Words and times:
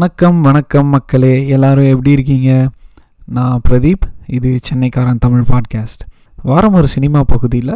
வணக்கம் 0.00 0.38
வணக்கம் 0.40 0.86
மக்களே. 0.86 1.32
எல்லாரும் 1.54 1.84
எப்படி 1.84 2.10
இருக்கீங்க? 2.10 2.50
நான் 3.26 3.60
பிரதீப். 3.68 4.04
இது 4.26 4.50
சென்னைக்காரன் 4.68 5.18
தமிழ் 5.18 5.44
பாட்காஸ்ட். 5.50 6.02
வாரம் 6.42 6.72
ஒரு 6.72 6.88
சினிமா 6.88 7.20
பகுதியில் 7.32 7.72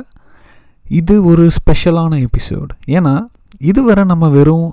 இது 0.88 1.24
ஒரு 1.24 1.50
ஸ்பெஷலான 1.56 2.20
எபிசோடு. 2.26 2.72
ஏன்னா 2.86 3.14
இதுவரை 3.60 4.04
நம்ம 4.04 4.28
வெறும் 4.28 4.72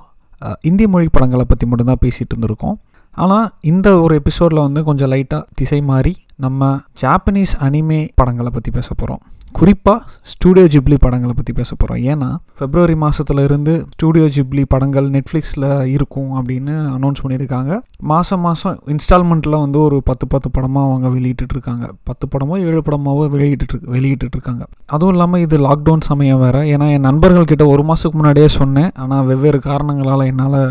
இந்திய 0.62 0.88
மொழி 0.90 1.10
படங்களை 1.12 1.46
பற்றி 1.48 1.68
மட்டும்தான் 1.68 2.02
பேசிகிட்டு 2.06 2.36
இருந்திருக்கோம். 2.36 2.78
ஆனால் 3.12 3.52
இந்த 3.62 4.00
ஒரு 4.00 4.16
எபிசோடில் 4.16 4.66
வந்து 4.68 4.84
கொஞ்சம் 4.84 5.12
லைட்டாக 5.12 5.44
திசை 5.54 5.82
மாறி 5.82 6.16
நம்ம 6.36 6.80
ஜாப்பனீஸ் 7.02 7.56
அனிமே 7.60 8.02
படங்களை 8.16 8.52
பற்றி 8.54 8.72
பேச 8.72 8.90
போகிறோம் 8.94 9.22
குறிப்பாக 9.58 10.00
ஸ்டூடியோ 10.32 10.66
ஜிப்ளி 10.74 10.98
படங்களை 11.04 11.34
பற்றி 11.38 11.54
பேச 11.60 11.70
போகிறோம் 11.76 12.02
ஏன்னா 12.12 12.30
ஃபெப்ரவரி 12.58 12.96
மாதத்துல 13.04 13.44
இருந்து 13.48 13.74
ஸ்டூடியோ 13.94 14.28
ஜிப்ளி 14.36 14.64
படங்கள் 14.74 15.08
நெட்ஃப்ளிக்ஸில் 15.16 15.68
இருக்கும் 15.96 16.32
அப்படின்னு 16.40 16.74
அனௌன்ஸ் 16.98 17.22
பண்ணியிருக்காங்க. 17.24 17.72
மாதம் 18.12 18.44
மாதம் 18.48 18.78
இன்ஸ்டால்மெண்ட்டில் 18.94 19.58
வந்து 19.64 19.80
ஒரு 19.88 19.98
பத்து 20.10 20.28
பத்து 20.34 20.50
படமாக 20.58 20.90
அவங்க 20.90 21.10
வெளியிட்டுருக்காங்க 21.16 21.88
பத்து 22.10 22.28
படமோ 22.34 22.58
ஏழு 22.68 22.82
படமாவோ 22.90 23.26
வெளியிட்டு 23.36 23.80
வெளியிட்டு 23.96 24.30
இருக்காங்க 24.36 24.64
அதுவும் 24.96 25.14
இல்லாமல் 25.16 25.44
இது 25.46 25.58
லாக்டவுன் 25.68 26.08
சமயம் 26.12 26.42
வேறு. 26.46 26.62
ஏன்னா 26.76 26.88
என் 26.98 27.08
நண்பர்கள் 27.10 27.50
கிட்ட 27.52 27.66
ஒரு 27.74 27.84
மாதத்துக்கு 27.90 28.20
முன்னாடியே 28.22 28.52
சொன்னேன். 28.60 28.92
ஆனால் 29.04 29.28
வெவ்வேறு 29.32 29.62
காரணங்களால் 29.70 30.30
என்னால் 30.32 30.62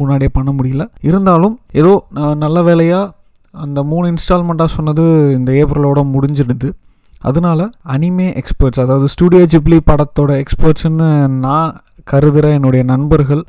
முன்னாடியே 0.00 0.30
பண்ண 0.36 0.50
முடியல. 0.58 0.84
இருந்தாலும் 1.08 1.56
ஏதோ 1.80 1.92
நல்ல 2.44 2.58
வேலையாக 2.68 3.12
அந்த 3.54 3.78
மூணு 3.90 4.04
இன்ஸ்டால்மெண்ட்டாக 4.12 4.70
சொன்னது 4.76 5.04
இந்த 5.38 5.50
ஏப்ரலோட 5.62 6.00
முடிஞ்சிடுது. 6.12 6.68
அதனால 7.28 7.60
அனிமே 7.94 8.28
எக்ஸ்பர்ட்ஸ் 8.40 8.82
அதாவது 8.84 9.06
ஸ்டூடியோ 9.14 9.42
ஜிப்லி 9.52 9.78
படத்தோட 9.90 10.30
எக்ஸ்பர்ட்ஸ்னு 10.42 11.08
நான் 11.44 11.72
கருதுகிற 12.10 12.46
என்னுடைய 12.58 12.82
நண்பர்கள் 12.92 13.42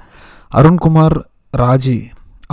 அருண்குமார் 0.59 1.17
ராஜி 1.63 1.97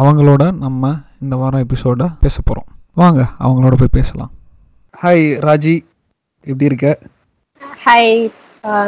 அவங்களோட 0.00 0.42
நம்ம 0.64 0.92
இந்த 1.22 1.34
வாரம் 1.40 1.64
எபிசோட 1.64 2.02
பேச 2.24 2.36
போகிறோம் 2.40 2.68
வாங்க 3.00 3.20
அவங்களோட 3.44 3.74
போய் 3.80 3.96
பேசலாம். 3.98 4.30
ஹாய் 4.94 5.24
ராஜி. 5.46 5.74
எப்படி 6.46 6.68
இருக்க? 6.70 6.88
ஹாய் 7.84 8.12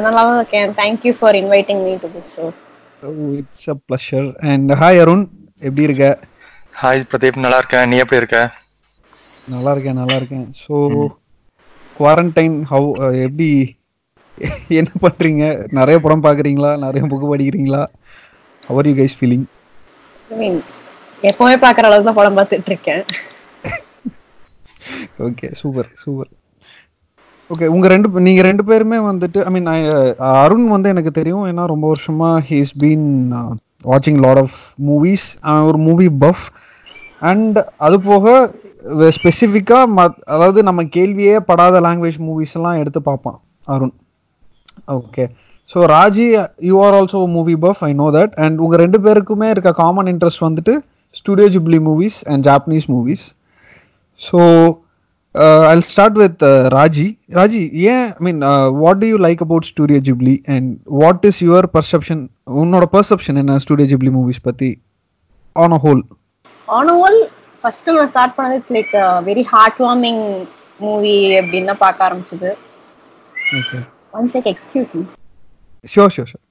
நல்லா 0.05 0.23
தான் 0.29 0.39
இருக்கேன். 0.41 0.71
Thank you 0.81 1.13
for 1.19 1.37
inviting 1.41 1.83
me 1.87 1.93
to 2.03 2.09
this 2.15 2.33
show 2.37 2.47
it's 3.41 3.69
a 3.75 3.77
pleasure 3.87 4.29
and 4.53 4.73
hi 4.83 5.01
Arun 5.03 5.25
எப்படி 5.63 5.87
இருக்க? 5.89 6.07
ஹாய் 6.83 7.03
பிரதீப் 7.13 7.43
நல்லா 7.45 7.59
இருக்கேன். 7.63 7.87
நீ 7.91 7.97
எப்படி 8.05 8.21
இருக்க? 8.23 8.41
நல்லா 9.55 9.73
இருக்கேன் 9.75 9.99
நல்லா 10.03 10.17
இருக்கேன். 10.21 10.47
ஸோ 10.65 10.75
குவாரண்டைன் 11.99 12.57
ஹவு 12.73 12.91
எப்படி 13.27 13.49
என்ன 14.81 14.91
பண்ணுறீங்க 15.05 15.45
நிறைய 15.79 15.97
படம் 16.05 16.25
பார்க்குறீங்களா? 16.27 16.71
நிறைய 16.85 17.03
புக்கு 17.11 17.27
படிக்கிறீங்களா? 17.33 17.83
ஹவர் 18.69 18.89
யூ 18.89 18.95
கைஸ் 19.01 19.17
ஃபீலிங் 19.19 19.47
எப்பவுமே 21.31 21.57
பார்க்குற 21.65 21.89
அளவுக்கு 21.89 22.09
தான் 22.09 22.21
படம் 22.21 22.39
பார்த்துட்டு 22.39 22.71
இருக்கேன். 22.73 23.03
ஓகே 25.27 25.49
சூப்பர் 25.59 25.91
சூப்பர் 26.05 26.31
ஓகே 27.51 27.67
உங்க 27.75 27.87
ரெண்டு 27.93 28.23
நீங்க 28.27 28.43
ரெண்டு 28.49 28.63
பேருமே 28.71 28.99
வந்துட்டு 29.11 29.39
ஐ 29.49 29.51
மீன் 29.55 29.69
அருண் 30.43 30.67
வந்து 30.75 30.93
எனக்கு 30.95 31.11
தெரியும். 31.19 31.45
ஏன்னா 31.51 31.65
ரொம்ப 31.73 31.87
வருஷமா 31.93 32.31
ஹீஸ் 32.51 32.73
பீன் 32.83 33.07
வாட்சிங் 33.91 34.21
லாட் 34.25 34.41
ஆஃப் 34.45 34.57
மூவிஸ் 34.89 35.27
ஒரு 35.69 35.79
மூவி 35.89 36.09
பஃப் 36.25 36.45
அண்ட் 37.31 37.59
அது 37.87 37.97
போக 38.11 38.35
ஸ்பெசிஃபிக்காக 39.17 40.07
அதாவது 40.27 40.61
நம்ம 40.63 40.83
கேள்வியே 40.97 41.37
படாத 41.51 41.81
லாங்குவேஜ் 41.81 42.19
மூவிஸ்லாம் 42.29 42.79
எடுத்து 42.79 43.01
பார்ப்பான் 43.03 43.39
Arun. 43.67 43.95
Okay 44.97 45.25
so 45.71 45.81
Raji 45.89 46.27
you 46.61 46.77
are 46.85 46.95
also 46.95 47.21
movie 47.35 47.55
buff 47.65 47.83
I 47.85 47.93
know 47.95 48.07
that 48.11 48.35
and 48.45 48.57
உங்கள் 48.59 48.81
ரெண்டு 48.81 48.99
பேருக்குமே 48.99 49.49
இருக்க 49.51 49.73
காமன் 49.73 50.11
இன்ட்ரெஸ்ட் 50.13 50.45
வந்துட்டு 50.47 50.75
studio 51.17 51.49
Ghibli 51.49 51.79
movies 51.81 52.19
and 52.29 52.45
Japanese 52.49 52.87
movies 52.91 53.25
so 54.21 54.41
I'll 55.71 55.85
start 55.91 56.19
with 56.23 56.43
Raji 56.75 57.07
Raji 57.31 57.63
ஏன் 57.87 58.07
I 58.09 58.21
mean 58.21 58.41
what 58.83 59.01
do 59.03 59.07
you 59.07 59.19
like 59.19 59.43
about 59.43 59.69
studio 59.71 60.01
Ghibli 60.09 60.35
and 60.57 60.69
what 61.03 61.25
is 61.31 61.41
your 61.43 61.69
perception 61.77 62.23
உன்னோட 62.63 62.87
perception 62.97 63.39
என்ன 63.43 63.59
studio 63.59 63.89
Ghibli 63.93 64.13
movies 64.19 64.43
பற்றி 64.43 64.71
on 65.57 65.77
a 65.79 65.81
whole 65.87 66.03
on 66.69 66.91
a 66.91 66.97
whole 66.97 67.21
first 67.65 67.91
நான் 67.97 68.11
start 68.13 68.37
பண்ணது 68.39 68.57
it's 68.61 68.75
like 68.79 68.93
very 69.31 69.45
heart 69.53 69.81
warming 69.87 70.23
movie 70.81 71.17
அப்படின்னு 71.41 71.71
தான் 71.73 71.83
பார்க்க 71.85 72.09
ஆரம்பிச்சது 72.09 72.51
okay 73.59 73.79
once 74.19 74.35
like 74.37 74.49
excuse 74.53 74.93
me 74.97 75.05
sure 75.85 76.15
sure 76.17 76.31
sure 76.33 76.45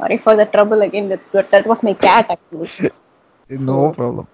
sorry 0.00 0.16
for 0.24 0.38
the 0.40 0.46
trouble 0.54 0.82
again 0.88 1.08
that 1.54 1.68
was 1.72 1.84
my 1.88 1.94
cat 2.06 2.30
actually 2.36 2.92
no 3.70 3.80
problem 3.98 4.28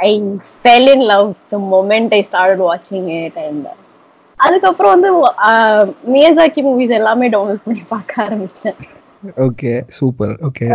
I 0.01 0.39
fell 0.63 0.87
in 0.93 0.99
love 0.99 1.35
the 1.49 1.57
moment 1.57 2.13
I 2.13 2.21
started 2.21 2.59
watching 2.59 3.09
it 3.09 3.35
and 3.35 3.65
uh, 3.65 3.75
அதுக்கப்புறம் 4.45 4.91
வந்து 4.93 5.09
மியசாக்கி 6.03 6.61
movies 6.61 6.91
எல்லாமே 6.91 7.29
download 7.29 7.63
பண்ணி 7.65 7.83
பார்க்க 7.95 8.23
ஆரம்பிச்சேன் 8.23 8.77
okay 9.47 9.81
super 9.99 10.31
okay 10.49 10.67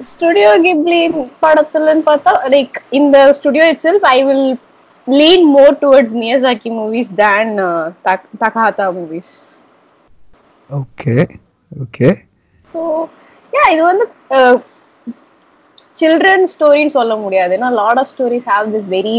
studio 0.00 0.52
Ghibli 0.66 1.08
படத்துலன்னு 1.40 2.02
பார்த்தா 2.02 2.32
like 2.54 2.82
இந்த 2.90 3.32
studio 3.38 3.66
itself 3.86 4.06
I 4.14 4.24
will 4.28 4.58
lean 5.06 5.46
more 5.54 5.74
towards 5.82 6.14
Miyazaki 6.22 6.70
movies 6.70 7.10
than 7.14 7.52
Takahata 8.40 8.86
movies 8.98 9.32
okay 10.70 11.14
okay 11.72 12.10
so 12.74 12.82
yeah 13.52 13.64
இது 13.72 13.82
வந்து 13.84 14.04
சில்ட்ரன் 15.96 16.46
ஸ்டோரின்னு 16.52 16.94
சொல்ல 16.98 17.14
முடியாது. 17.16 17.52
ஏன்னா 17.56 17.70
lot 17.80 17.98
of 17.98 18.10
stories 18.12 18.48
have 18.52 18.66
this 18.74 18.88
very 18.88 19.18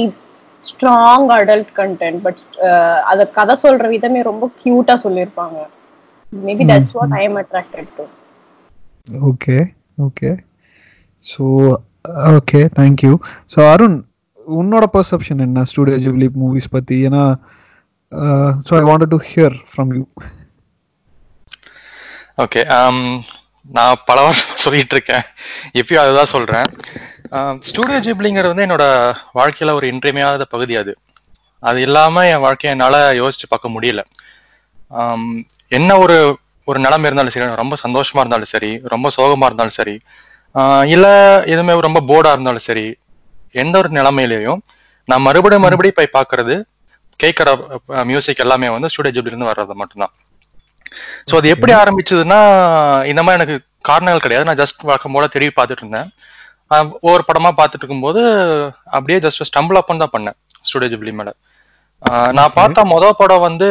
strong 0.65 1.27
adult 1.37 1.71
content 1.79 2.19
but 2.25 2.41
அத 3.11 3.25
கதை 3.37 3.55
சொல்ற 3.63 3.87
விதமே 3.93 4.21
ரொம்ப 4.21 4.45
கியூட்டா 4.61 4.95
சொல்லியிருப்பாங்க 5.05 5.57
maybe 6.43 6.65
that's 6.71 6.95
what 6.97 7.13
I 7.13 7.23
am 7.23 7.37
attracted 7.43 7.91
to 7.97 8.05
okay 9.29 9.57
okay 10.01 10.31
so 11.25 11.43
okay 12.37 12.61
thank you 12.79 13.13
so 13.53 13.59
Arun 13.73 13.97
உன்னோட 14.47 14.85
பர்செப்ஷன் 14.93 15.39
என்ன 15.39 15.63
ஸ்டூடியோ 15.63 15.97
ஜூப்ளி 15.97 16.29
மூவிஸ் 16.43 16.73
பற்றி 16.75 16.97
ஏன்னா 17.07 17.23
so 18.67 18.73
I 18.81 18.83
want 18.89 19.11
to 19.13 19.19
hear 19.31 19.55
from 19.71 19.93
you 19.97 20.03
okay 22.37 22.61
நான் 23.69 24.01
பல 24.05 24.21
வருஷம் 24.21 24.61
சொல்லிட்டு 24.63 24.95
இருக்கேன். 24.95 25.25
எப்பயும் 25.73 26.03
அதுதான் 26.03 26.31
சொல்றேன். 26.35 26.67
Um, 27.31 27.55
ஸ்டூடியோ 27.61 27.99
ஜிப்ளிங்கிறது 27.99 28.51
வந்து 28.51 28.65
என்னோட 28.65 28.85
வாழ்க்கையில 29.33 29.73
ஒரு 29.73 29.85
இன்றியமையாத 29.87 30.45
பகுதி 30.45 30.73
அது. 30.77 30.93
அது 31.63 31.81
இல்லாம 31.81 32.25
என் 32.25 32.39
வாழ்க்கையை 32.39 32.71
என்னால 32.75 32.95
யோசிச்சு 33.21 33.47
பார்க்க 33.49 33.75
முடியல. 33.75 34.01
Um, 34.91 35.45
என்ன 35.67 35.97
ஒரு 35.97 36.17
ஒரு 36.67 36.79
நிலைமை 36.79 37.05
இருந்தாலும் 37.05 37.33
சரி 37.35 37.61
ரொம்ப 37.63 37.77
சந்தோஷமா 37.85 38.19
இருந்தாலும் 38.19 38.51
சரி 38.55 38.71
ரொம்ப 38.83 39.07
சோகமா 39.17 39.45
இருந்தாலும் 39.45 39.77
சரி 39.79 39.95
uh, 40.55 40.83
இல்லை 40.95 41.13
எதுவுமே 41.53 41.73
ரொம்ப 41.87 42.01
போர்டா 42.11 42.31
இருந்தாலும் 42.31 42.67
சரி 42.69 42.85
எந்த 43.61 43.75
ஒரு 43.81 43.89
நிலைமையிலையும் 43.97 44.59
நான் 45.09 45.25
மறுபடியும் 45.27 45.65
மறுபடியும் 45.65 45.97
போய் 45.99 46.15
பார்க்கிறது 46.17 46.55
கேட்குற 47.23 47.49
மியூசிக் 48.11 48.43
எல்லாமே 48.45 48.67
வந்து 48.75 48.89
ஸ்டூடியோ 48.91 49.13
ஜிப்ல 49.15 49.31
இருந்து 49.31 49.49
வர்றது 49.51 49.73
மட்டும்தான். 49.81 50.13
ஸோ 51.29 51.33
அது 51.39 51.47
எப்படி 51.53 51.73
ஆரம்பிச்சதுன்னா 51.81 52.39
இந்த 53.11 53.21
மாதிரி 53.25 53.39
எனக்கு 53.39 53.57
காரணங்கள் 53.89 54.23
கிடையாது. 54.25 54.47
நான் 54.49 54.61
ஜஸ்ட் 54.61 54.85
வழக்கம் 54.89 55.15
போல 55.15 55.27
தேடி 55.33 55.47
பார்த்துட்டு 55.59 55.83
இருந்தேன். 55.83 56.09
ஒவ்வொரு 57.05 57.23
படமா 57.29 57.49
பார்த்துட்டு 57.59 57.83
இருக்கும்போது 57.83 58.21
அப்படியே 58.97 59.17
ஜஸ்ட் 59.25 59.47
ஸ்டம்பிள் 59.49 59.79
அப்பன் 59.81 60.03
தான் 60.03 60.13
பண்ணேன் 60.15 60.37
ஸ்டூடியோ 60.69 60.91
ஜிப்லி 60.93 61.13
மேல. 61.19 61.31
நான் 62.37 62.55
பார்த்த 62.59 62.85
மொதல் 62.93 63.17
படம் 63.19 63.45
வந்து 63.47 63.67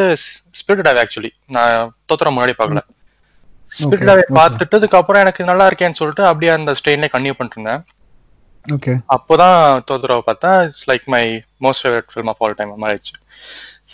ஸ்பிரிட் 0.61 0.85
டாவே 0.87 1.01
ஆக்சுவலி 1.05 1.31
நான் 1.57 1.91
தோத்துற 2.11 2.31
முன்னாடி 2.35 2.55
பார்க்கல. 2.61 2.83
ஸ்பிரிட் 3.81 4.07
டாவே. 4.11 4.25
பார்த்துட்டதுக்கு 4.39 4.99
அப்புறம் 5.01 5.23
எனக்கு 5.25 5.43
நல்லா 5.51 5.67
இருக்கேன்னு 5.71 5.99
சொல்லிட்டு 6.01 6.25
அப்படியே 6.31 6.53
அந்த 6.59 6.73
ஸ்ட்ரெயின்லேயே 6.79 7.13
கன்டினியூ 7.15 7.37
பண்ணிட்டு 7.39 7.59
இருந்தேன். 7.59 7.83
ஓகே 8.65 8.93
அப்போதான் 9.15 9.57
தோத்துறவை 9.89 10.23
பார்த்தா 10.27 10.51
it's 10.67 10.87
like 10.91 11.07
my 11.07 11.23
most 11.61 11.83
favourite 11.85 12.11
film 12.13 12.31
of 12.33 12.43
all 12.43 12.55
time 12.55 12.73
மாறிடுச்சு 12.85 13.15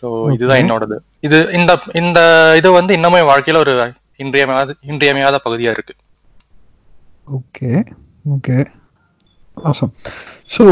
ஸோ 0.00 0.06
இதுதான் 0.32 0.60
என்னோடது. 0.62 0.96
இது 1.20 1.38
இந்த 1.52 1.72
இந்த 1.94 2.18
இது 2.56 2.68
வந்து 2.72 2.92
இன்னுமே 2.98 3.22
வாழ்க்கையில 3.30 3.58
ஒரு 3.58 3.74
இன்றியமையாத 4.20 4.74
இன்றியமையாத 4.82 5.36
பகுதியா 5.44 5.70
இருக்கு. 5.70 5.94
Okay 7.28 7.70
okay 8.30 8.56
awesome. 9.56 9.92
So 10.48 10.64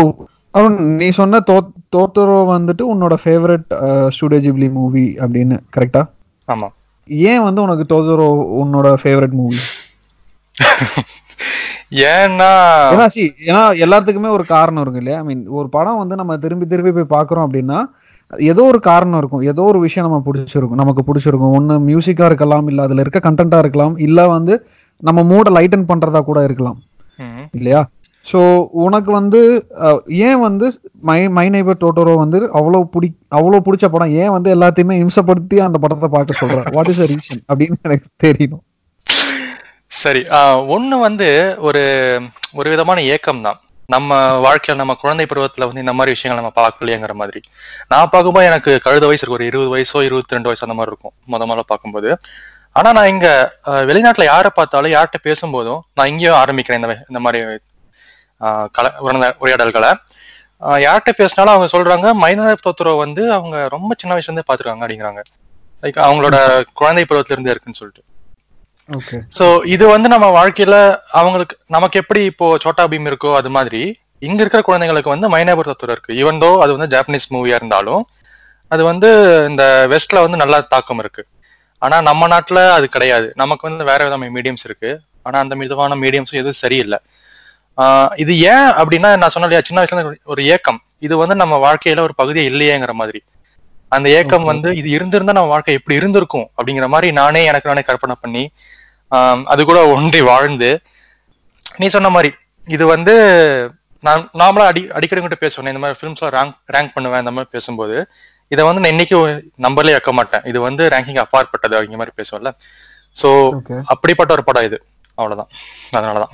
Arun 0.54 0.78
நீ 0.96 1.08
சொன்ன 1.10 1.40
தோ 1.40 1.56
தோத்தரோ 1.96 2.36
வந்துட்டு 2.52 2.84
உன்னோட 2.92 3.14
ஃபேவரட் 3.24 3.66
ஸ்டூடியோ 4.08 4.40
ஜிப்லி 4.40 4.68
மூவி 4.70 5.06
அப்படின்னு 5.20 5.56
கரெக்டா 5.76 6.02
ஆமா. 6.48 6.68
ஏன் 7.08 7.42
வந்து 7.42 7.60
உனக்கு 7.62 7.84
டோஜோரோ 7.94 8.28
உன்னோட 8.62 8.88
ஃபேவரட் 9.02 9.32
மூவி 9.32 9.60
ஏன்னா 12.12 12.50
ஏன்னா 12.92 13.06
சி 13.14 13.24
ஏன்னா 13.48 13.62
எல்லாத்துக்குமே 13.84 14.30
ஒரு 14.36 14.44
காரணம் 14.54 14.82
இருக்கு 14.84 15.00
இல்லையா? 15.02 15.18
ஐ 15.22 15.26
மீன் 15.28 15.42
ஒரு 15.58 15.68
படம் 15.76 16.00
வந்து 16.02 16.14
நம்ம 16.20 16.36
திரும்பி 16.44 16.66
திரும்பி 16.66 16.92
போய் 16.96 17.14
பார்க்குறோம் 17.16 17.46
அப்படின்னா 17.46 17.78
ஏதோ 18.52 18.62
ஒரு 18.70 18.78
காரணம் 18.88 19.20
இருக்கும். 19.20 19.44
ஏதோ 19.50 19.62
ஒரு 19.62 19.78
விஷயம் 19.78 20.06
நம்ம 20.08 20.18
பிடிச்சிருக்கும். 20.28 20.80
நமக்கு 20.82 21.02
பிடிச்சிருக்கும். 21.08 21.54
ஒன்று 21.58 21.74
மியூசிக்காக 21.90 22.30
இருக்கலாம் 22.30 22.68
இல்லை 22.70 22.84
அதில் 22.86 23.02
இருக்க 23.04 23.20
கண்டென்ட்டாக 23.28 23.64
இருக்கலாம் 23.64 23.94
இல்லை 24.06 24.24
வந்து 24.36 24.54
நம்ம 25.02 25.22
மூடை 25.32 25.50
லைட்டன் 25.58 25.88
பண்ணுறதா 25.90 26.22
கூட 26.30 26.40
இருக்கலாம். 26.48 26.78
இல்லையா? 27.58 27.82
ஸோ 28.26 28.40
உனக்கு 28.84 29.10
வந்து 29.12 29.40
ஏன் 30.28 30.40
வந்து 30.46 30.66
மை 31.08 31.18
மை 31.38 31.46
நைபர் 31.54 31.82
டோட்டோரோ 31.84 32.14
வந்து 32.22 32.38
அவ்வளோ 32.58 32.80
பிடி 32.94 33.08
அவ்வளோ 33.38 33.60
பிடிச்ச 33.66 33.86
படம்? 33.94 34.14
ஏன் 34.22 34.34
வந்து 34.36 34.50
எல்லாத்தையுமே 34.56 34.96
இம்சப்படுத்தி 35.04 35.58
அந்த 35.66 35.78
படத்தை 35.84 36.08
பார்க்க 36.16 36.40
சொல்ற? 36.42 36.58
வாட் 36.76 36.90
இஸ் 36.94 37.02
அ 37.04 37.08
ரீசன் 37.12 37.42
அப்படின்னு 37.50 37.78
எனக்கு 37.88 38.08
தெரியணும். 38.26 38.64
சரி 40.02 40.22
ஒன்று 40.74 40.96
வந்து 41.06 41.28
ஒரு 41.66 41.82
ஒரு 42.58 42.68
விதமான 42.72 42.98
ஏக்கம் 43.14 43.44
தான். 43.46 43.58
நம்ம 43.94 44.16
வாழ்க்கையில் 44.44 44.80
நம்ம 44.80 44.94
குழந்தை 45.02 45.24
பருவத்தில் 45.30 45.66
வந்து 45.68 45.82
இந்த 45.84 45.92
மாதிரி 45.98 46.14
விஷயங்கள் 46.14 46.40
நம்ம 46.40 46.52
பார்க்கலையேங்கிற 46.60 47.14
மாதிரி. 47.20 47.40
நான் 47.92 48.10
பார்க்கும்போது 48.14 48.48
எனக்கு 48.50 48.72
கழுத 48.86 49.04
வயசு 49.08 49.22
இருக்கும் 49.22 49.38
ஒரு 49.38 49.48
இருபது 49.50 49.70
வயசோ 49.74 50.00
இருபத்தி 50.08 50.36
ரெண்டு 50.36 50.50
வயசு 50.50 50.64
அந்த 50.66 50.76
மாதிரி 50.78 50.92
இருக்கும் 50.92 51.14
முத 51.32 51.46
முதல்ல 51.50 51.64
பார்க்கும்போது. 51.72 52.10
ஆனால் 52.78 52.96
நான் 52.98 53.10
இங்கே 53.12 53.32
வெளிநாட்டில் 53.90 54.30
யாரை 54.32 54.50
பார்த்தாலும் 54.58 54.94
யார்கிட்ட 54.94 55.20
பேசும்போதும் 55.28 55.80
நான் 55.98 56.10
இங்கேயும் 56.12 56.40
ஆரம்பிக்கிறேன் 56.42 56.80
இந்த 56.80 56.90
இந்த 57.10 57.20
மாதிரி 57.26 57.40
கல 58.78 58.86
உறந்த 59.06 59.28
உரையாடல்களை. 59.42 59.92
யார்கிட்ட 60.86 61.12
பேசினாலும் 61.20 61.54
அவங்க 61.54 61.68
சொல்கிறாங்க 61.76 62.08
மைனர் 62.24 62.64
தோத்துரோ 62.66 62.92
வந்து 63.04 63.22
அவங்க 63.38 63.56
ரொம்ப 63.76 63.90
சின்ன 64.02 64.12
வயசுலேருந்தே 64.16 64.46
பார்த்துருக்காங்க 64.48 64.84
அப்படிங்கிறாங்க. 64.86 65.22
லைக் 65.84 66.04
அவங்களோட 66.06 66.36
குழந்தை 66.80 67.04
பருவத்திலேருந்தே 67.08 67.54
இருக்குன்னு 67.54 67.80
சொல்லிட்டு. 67.80 68.04
சோ 69.38 69.64
இது 69.64 69.86
வந்து 69.86 70.08
நம்ம 70.08 70.26
வாழ்க்கையில 70.30 70.76
அவங்களுக்கு 71.10 71.56
நமக்கு 71.66 71.98
எப்படி 71.98 72.24
இப்போ 72.24 72.58
சோட்டா 72.58 72.86
பீம் 72.86 73.08
இருக்கோ 73.10 73.36
அது 73.36 73.50
மாதிரி 73.50 73.98
இங்க 74.20 74.40
இருக்கிற 74.42 74.62
குழந்தைங்களுக்கு 74.66 75.14
வந்து 75.14 75.28
மைனாபுர 75.28 75.62
தத்துவம் 75.62 75.94
இருக்கு. 75.96 76.12
ஈவன் 76.12 76.40
தோ 76.42 76.58
அது 76.62 76.76
வந்து 76.76 76.96
ஜாப்பனீஸ் 76.96 77.32
மூவியா 77.34 77.54
இருந்தாலும் 77.54 78.02
அது 78.70 78.84
வந்து 78.84 79.08
இந்த 79.48 79.86
வெஸ்ட்ல 79.88 80.22
வந்து 80.22 80.36
நல்ல 80.36 80.60
தாக்கம் 80.60 80.98
இருக்கு. 80.98 81.22
ஆனா 81.78 82.00
நம்ம 82.00 82.28
நாட்டுல 82.28 82.70
அது 82.70 82.88
கிடையாது. 82.88 83.32
நமக்கு 83.36 83.68
வந்து 83.68 83.84
வேற 83.84 84.04
விதமான 84.04 84.30
மீடியம்ஸ் 84.30 84.64
இருக்கு. 84.64 85.00
ஆனா 85.22 85.38
அந்த 85.38 85.54
விதமான 85.54 85.96
மீடியம்ஸும் 85.96 86.40
எதுவும் 86.42 86.60
சரியில்லை. 86.64 86.98
ஆஹ் 87.78 88.10
இது 88.16 88.40
ஏன் 88.40 88.68
அப்படின்னா 88.80 89.16
நான் 89.16 89.28
சொன்ன 89.28 89.46
இல்லையா 89.46 89.62
சின்ன 89.64 89.82
வயசுல 89.82 90.16
ஒரு 90.24 90.44
ஏக்கம். 90.44 90.82
இது 90.98 91.16
வந்து 91.16 91.34
நம்ம 91.34 91.56
வாழ்க்கையில 91.56 92.00
ஒரு 92.00 92.14
பகுதியே 92.14 92.50
இல்லையேங்கிற 92.50 92.92
மாதிரி. 92.92 93.22
அந்த 93.92 94.06
ஏக்கம். 94.18 94.48
வந்து 94.50 94.68
இது 94.80 94.88
இருந்திருந்தா 94.96 95.34
நம்ம 95.38 95.52
வாழ்க்கை 95.54 95.74
எப்படி 95.78 95.98
இருந்திருக்கும் 96.00 96.46
அப்படிங்கிற 96.56 96.86
மாதிரி 96.94 97.08
நானே 97.20 97.42
எனக்கு 97.50 97.70
நானே 97.70 97.82
கற்பனை 97.88 98.16
பண்ணி 98.22 98.44
அது 99.52 99.60
கூட 99.70 99.80
ஒன்றி 99.96 100.20
வாழ்ந்து. 100.30 100.70
நீ 101.80 101.86
சொன்ன 101.96 102.10
மாதிரி 102.16 102.30
இது 102.68 102.84
வந்து 102.94 103.14
நான் 104.06 104.22
நாமளா 104.40 104.64
அடி 104.70 104.82
அடிக்கடி 104.96 105.20
கிட்ட 105.20 105.38
பேசுவேன். 105.42 105.70
இந்த 105.72 105.82
மாதிரி 105.82 105.98
ஃபிலிம்ஸ்ல 106.00 106.28
ரேங்க் 106.36 106.56
ரேங்க் 106.74 106.94
பண்ணுவேன் 106.96 107.22
இந்த 107.24 107.32
மாதிரி 107.36 107.50
பேசும்போது. 107.56 107.96
இதை 108.52 108.62
வந்து 108.68 108.82
நான் 108.82 108.94
இன்னைக்கு 108.94 109.16
நம்பர்லயே 109.66 109.96
வைக்க 109.98 110.12
மாட்டேன். 110.18 110.44
இது 110.50 110.58
வந்து 110.66 110.82
ரேங்கிங் 110.94 111.22
அப்பாற்பட்டது 111.24 111.74
அப்படிங்கிற 111.76 112.00
மாதிரி 112.02 112.16
பேசுவேன்ல. 112.20 112.50
சோ 113.22 113.28
அப்படிப்பட்ட 113.92 114.32
ஒரு 114.36 114.44
படம் 114.48 114.66
இது. 114.68 114.78
அவ்வளவுதான். 115.18 115.50
அதனாலதான். 115.98 116.32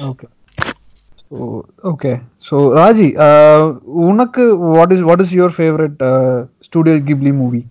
okay 1.33 1.61
okay 1.91 2.13
so 2.49 2.57
Raji 2.79 3.07
uh, 3.27 3.61
உனக்கு 4.07 4.45
what 4.75 4.93
is 4.97 5.01
what 5.01 5.23
is 5.25 5.35
your 5.39 5.55
favourite 5.59 6.01
studio 6.69 6.97
Ghibli 7.11 7.35
movie 7.43 7.63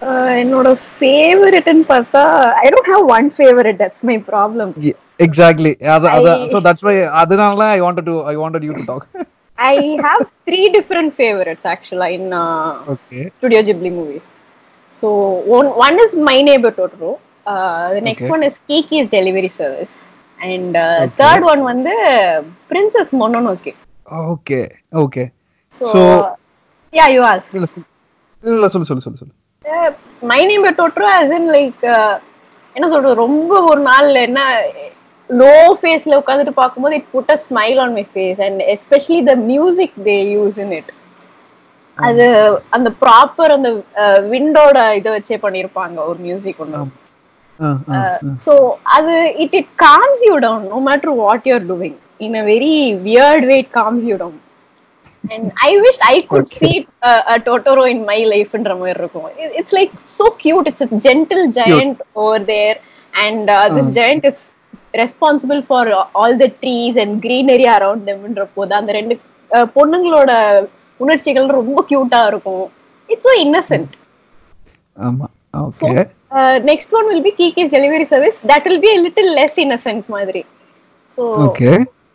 Uh, 0.00 0.30
என்னோட 0.40 0.68
ஃபேவரட்னு 0.94 1.84
பார்த்தா 1.92 2.22
I 2.62 2.70
don't 2.72 2.90
have 2.92 3.04
one 3.16 3.28
favourite 3.36 3.78
that's 3.82 4.04
my 4.08 4.16
problem 4.30 4.72
exactly 5.20 5.72
அது 5.94 6.06
அது 6.16 6.30
I- 6.32 6.48
ஸோ 6.52 6.58
தட்ஸ் 6.66 6.86
வை 6.88 6.96
அதனால 7.22 7.68
I 7.76 7.80
wanted 7.80 8.08
to 8.10 8.16
I 8.32 8.34
wanted 8.34 8.64
you 8.68 8.72
to 8.72 8.84
talk 8.90 9.06
I 9.58 9.74
have 10.06 10.22
three 10.48 10.60
different 10.76 11.12
favourites 11.18 11.66
ஆக்சுவலா 11.72 12.08
in 12.16 12.28
okay 12.94 13.20
Studio 13.36 13.60
Ghibli 13.68 13.92
movies. 13.92 14.26
So 15.02 15.08
one 15.56 15.68
one 15.86 15.98
is 15.98 16.14
My 16.30 16.38
Neighbor 16.40 16.72
Totoro. 16.72 17.12
Uh, 17.46 17.86
the 17.92 18.00
next 18.00 18.22
Okay. 18.22 18.30
one 18.30 18.42
is 18.42 18.54
Kiki's 18.68 19.08
Uh, 20.38 20.46
Okay. 20.46 21.10
third 21.20 21.42
one 21.44 21.62
வந்து 21.62 21.92
Princess 22.70 23.08
Mononoke. 23.20 23.70
Okay 24.32 24.58
okay 25.02 25.24
So, 25.80 25.86
So- 25.92 26.02
yeah, 26.92 27.08
you 27.14 27.22
ask. 27.30 27.46
இல்ல 27.58 27.66
சொல்- 27.72 27.88
இல்ல 28.44 28.68
சொல்லு 28.68 28.88
சொல்லு 28.88 29.04
சொல்லு 29.04 29.20
சொல்லு. 29.22 29.34
Uh, 29.64 29.90
Neighbor 30.50 30.72
Totoro 30.80 31.06
as 31.20 31.30
in 31.38 31.44
like 31.56 31.82
uh, 31.94 32.14
என்ன 32.76 32.86
சொல்றது 32.88 33.14
ரொம்ப 33.22 33.60
ஒரு 33.70 33.80
நாள் 33.80 34.08
என்ன 34.24 34.40
லோ 35.30 35.52
ஃபேஸ்ல 35.80 36.18
உட்காந்துட்டு 36.22 36.54
பார்க்கும்போது 36.60 36.96
it 36.96 37.10
put 37.12 37.30
a 37.30 37.38
smile 37.46 37.78
on 37.84 37.92
my 37.92 38.04
face 38.14 38.40
and 38.46 38.60
especially 38.74 39.18
the 39.30 39.34
music 39.50 39.96
they 40.08 40.16
use 40.36 40.58
in 40.64 40.72
it 40.72 40.90
அது 41.98 42.26
அந்த 42.70 42.88
ப்ராப்பர் 43.02 43.54
அந்த 43.56 43.70
விண்டோட 44.32 44.78
இதை 45.00 45.10
வச்சே 45.16 45.38
பண்ணிருப்பாங்க 45.44 45.98
ஒரு 46.10 46.18
மியூசிக் 46.18 46.60
ஒன்று 46.64 46.82
so 48.44 48.52
அது 48.96 49.14
it 49.44 49.52
it 49.54 49.68
calms 49.76 50.20
you 50.28 50.36
down 50.46 50.60
no 50.68 50.80
matter 50.88 51.10
what 51.22 51.40
you're 51.48 51.66
doing 51.74 51.94
in 52.26 52.32
a 52.34 52.44
very 52.44 52.74
weird 53.06 53.44
way 53.50 53.58
it 53.64 53.70
calms 53.78 54.02
you 54.10 54.16
down 54.22 54.34
and 55.34 55.44
i 55.66 55.72
wished 55.84 56.02
i 56.04 56.18
could 56.30 56.46
Okay. 56.46 56.58
see 56.62 56.76
uh, 57.08 57.22
a 57.34 57.38
totoro 57.46 57.84
in 57.94 58.00
my 58.10 58.18
life 58.32 58.50
ன்ற 58.58 58.72
மாதிரி 58.80 58.98
இருக்கும் 59.02 59.28
It- 59.42 59.54
it's 59.60 59.72
like 59.78 59.92
so 60.16 60.26
cute 60.42 60.66
it's 60.70 60.84
a 60.88 60.92
gentle 61.06 61.44
giant 61.60 61.98
over 62.22 62.40
there 62.52 62.76
and 63.24 63.44
uh, 63.56 63.66
this 63.76 63.88
Ah. 63.90 63.94
giant 63.98 64.24
is 64.30 64.38
responsible 65.02 65.62
for 65.70 65.82
all 66.20 66.32
the 66.42 66.50
trees 66.62 66.96
and 67.04 67.12
greenery 67.26 67.68
around 67.76 68.02
them 68.10 68.20
ன்ற 68.32 68.44
போது 68.56 68.74
அந்த 68.80 68.92
ரெண்டு 68.98 69.14
uh, 69.50 69.66
பொண்ணுங்களோட 69.76 70.30
உணர்ச்சிகள் 71.00 71.48
ரொம்ப 71.58 71.78
கியூட்டா 71.90 72.20
இருக்கும் 72.32 72.66
இட்ஸ் 73.08 73.28
so 73.28 73.34
innocent 73.44 73.90
ஆமா 74.96 75.26
okay 75.64 75.92
uh, 76.32 76.54
next 76.70 76.90
one 76.90 77.06
will 77.10 77.22
be 77.22 77.32
Kiki's 77.32 77.70
delivery 77.70 78.06
service. 78.06 78.38
That 78.50 78.64
will 78.64 78.80
be 78.80 78.90
a 78.96 79.00
little 79.00 79.30
less 79.34 79.54
innocent, 79.58 80.04
Madri. 80.14 80.42
So 81.18 81.22
okay 81.46 81.70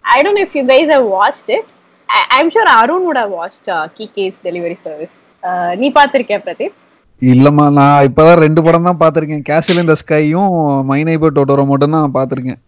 I 0.06 0.24
don't 0.24 0.36
know 0.38 0.46
if 0.48 0.56
you 0.56 0.66
guys 0.66 0.88
have 0.90 1.08
watched 1.18 1.50
it. 1.58 1.66
I- 2.10 2.28
I'm 2.32 2.50
sure 2.50 2.68
Arun 2.78 3.02
would 3.08 3.18
have 3.18 3.32
watched 3.32 3.68
uh, 3.70 3.86
Kiki's 3.98 4.38
delivery 4.48 4.78
service. 4.86 5.14
Uh, 5.44 5.72
நீ 5.82 5.90
பார்த்திருக்கியா 5.98 6.40
பிரதீப் 6.46 6.76
இல்லம்மா 7.22 7.66
நான் 7.78 8.06
இப்பதான் 8.08 8.42
ரெண்டு 8.44 8.62
படம் 8.66 8.88
தான் 8.88 9.00
பார்த்திருக்கேன் 9.02 9.46
கேசில் 9.50 9.82
இந்த 9.82 9.96
ஸ்கையும் 10.02 10.52
மை 10.90 11.00
நைபர் 11.10 11.36
டோட்டோரோ 11.38 11.66
மட்டும் 11.72 11.96
தான் 11.96 12.16
பார்த்திருக்கேன் 12.18 12.60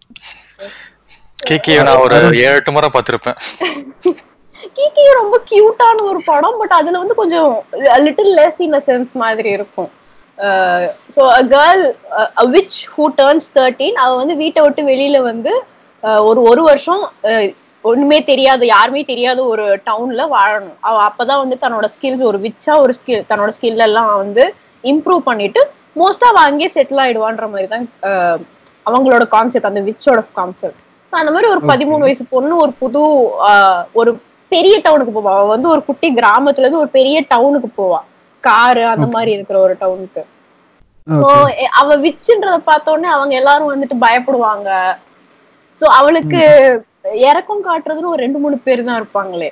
கேக்கே 1.40 1.78
நான் 1.88 2.01
ஒரு 2.06 2.18
ஏழு 2.46 2.58
எட்டு 2.58 2.74
முறை 2.75 2.90
பார்த்திருப்பேன் 2.96 3.38
கிகி 4.78 5.06
ரொம்ப 5.20 5.36
கியூட்டான 5.51 6.04
ஒரு 6.10 6.20
படம் 6.30 6.60
பட் 6.62 6.75
அதுல 6.80 7.00
வந்து 7.04 7.16
கொஞ்சம் 7.22 7.50
லிட்டில் 8.06 8.34
லெஸ் 8.40 8.60
இன்னசென்ஸ் 8.68 9.13
மாதிரி 9.24 9.50
இருக்கும் 9.58 9.90
so 11.16 11.22
a 11.38 11.42
girl 11.54 11.82
which 12.56 12.78
who 12.94 13.04
turns 13.20 13.48
thirteen 13.58 13.98
அவ 14.04 14.12
வந்து 14.22 14.36
வீட்டை 14.44 14.62
விட்டு 14.66 14.84
வெளியில 14.92 15.18
வந்து 15.32 15.52
uh, 16.04 16.20
ஒரு 16.30 16.40
ஒரு 16.52 16.62
வருஷம் 16.70 17.04
uh, 17.32 17.44
ஒண்ணுமே 17.84 18.18
தெரியாத 18.30 18.62
யாருமே 18.72 19.02
தெரியாத 19.12 19.40
ஒரு 19.52 19.64
டவுன்ல 19.88 20.24
வாழணும். 20.34 20.78
அவ 20.88 20.98
அப்பதான் 21.10 21.42
வந்து 21.44 21.56
தன்னோட 21.64 21.86
ஸ்கில்ஸ் 21.94 22.24
ஒரு 22.32 22.40
விச்சா 22.46 22.74
ஒரு 22.84 22.94
ஸ்கில் 22.98 23.24
தன்னோட 23.32 23.52
ஸ்கில் 23.58 23.86
எல்லாம் 23.88 24.12
வந்து 24.24 24.44
இம்ப்ரூவ் 24.84 25.22
பண்ணிட்டு 25.30 25.62
மோஸ்டா 26.02 26.28
அவ 26.32 26.42
அங்கேயே 26.50 26.70
செட்டில் 26.76 27.04
ஆயிடுவான்ற 27.06 27.48
மாதிரி 27.54 27.70
தான் 27.74 27.86
uh, 28.10 28.36
அவங்களோட 28.86 29.24
கான்செப்ட் 29.36 29.70
அந்த 29.72 29.84
விச்சோட 29.90 30.20
கான்செப்ட் 30.40 30.80
ஸோ 31.14 31.16
அந்த 31.22 31.32
மாதிரி 31.34 31.48
ஒரு. 31.54 31.62
பதிமூணு 31.72 32.06
வயசு 32.08 32.24
பொண்ணு 32.36 32.54
ஒரு 32.66 32.74
புது 32.84 33.02
ஒரு 34.00 34.12
பெரிய 34.52 34.76
டவுனுக்கு 34.86 35.14
போவா. 35.18 35.34
அவ 35.40 35.50
வந்து 35.56 35.68
ஒரு 35.74 35.82
குட்டி 35.90 36.08
கிராமத்துல 36.20 36.66
இருந்து 36.66 36.84
ஒரு 36.84 36.92
பெரிய 36.98 37.18
டவுனுக்கு 37.34 37.70
போவா. 37.80 38.00
காரு 38.50 38.83
அந்த. 38.93 39.07
மாதிரி 39.15 39.31
இருக்கிற 39.38 39.57
ஒரு 39.65 39.75
டவுனுக்கு 39.81 40.24
ஓகே 41.07 41.39
அவ 41.81 41.95
விச்சுன்றத 42.05 42.57
பார்த்த 42.67 42.93
உடனே 42.93 43.10
அவங்க 43.15 43.33
எல்லாரும் 43.39 43.71
வந்துட்டு 43.74 43.95
பயப்படுவாங்க. 44.05 44.69
ஸோ 45.81 45.86
அவளுக்கு 46.00 46.41
இறக்கம் 47.27 47.65
காட்டுறதுன்னு 47.67 48.13
ஒரு 48.13 48.24
ரெண்டு 48.25 48.39
மூணு 48.43 48.57
பேர் 48.65 48.88
தான் 48.88 49.00
இருப்பாங்களே. 49.01 49.50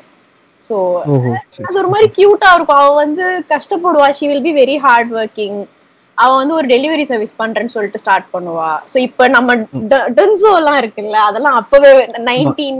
சரி. 0.61 1.31
அது 1.67 1.79
ஒரு 1.81 1.89
மாதிரி 1.93 2.07
கியூட்டா 2.17 2.49
இருக்கும். 2.55 2.81
அவ 2.83 2.93
வந்து 3.03 3.25
கஷ்டப்படுவா. 3.53 4.07
She 4.17 4.25
will 4.29 4.47
be 4.47 4.53
very 4.61 4.75
hard 4.85 5.11
working 5.19 5.59
அவ 6.17 6.31
வந்து 6.39 6.55
ஒரு 6.59 6.67
டெலிவரி 6.73 7.03
சர்வீஸ் 7.11 7.39
பண்றேன்னு 7.41 7.73
சொல்லிட்டு 7.75 8.01
ஸ்டார்ட் 8.01 8.27
பண்ணுவா. 8.33 8.71
சோ 8.91 8.97
இப்ப 9.07 9.27
நம்ம 9.35 9.55
டென்சோ 10.17 10.51
எல்லாம் 10.61 10.79
இருக்குல்ல 10.81 11.19
அதெல்லாம் 11.27 11.59
அப்பவே 11.61 11.91
நைன்டீன் 12.29 12.79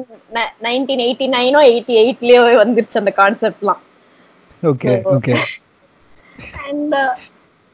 நைன்டீன் 0.68 1.04
எயிட்டி 1.06 1.28
நைனோ 1.38 1.62
எயிட்டி 1.72 1.96
எயிட்லயோ 2.04 2.42
வந்துருச்சு 2.64 3.02
அந்த 3.04 3.14
கான்செப்ட்லாம் 3.22 3.82
okay 4.64 4.94
okay 5.14 5.36
and 6.68 6.94
uh, 6.94 7.12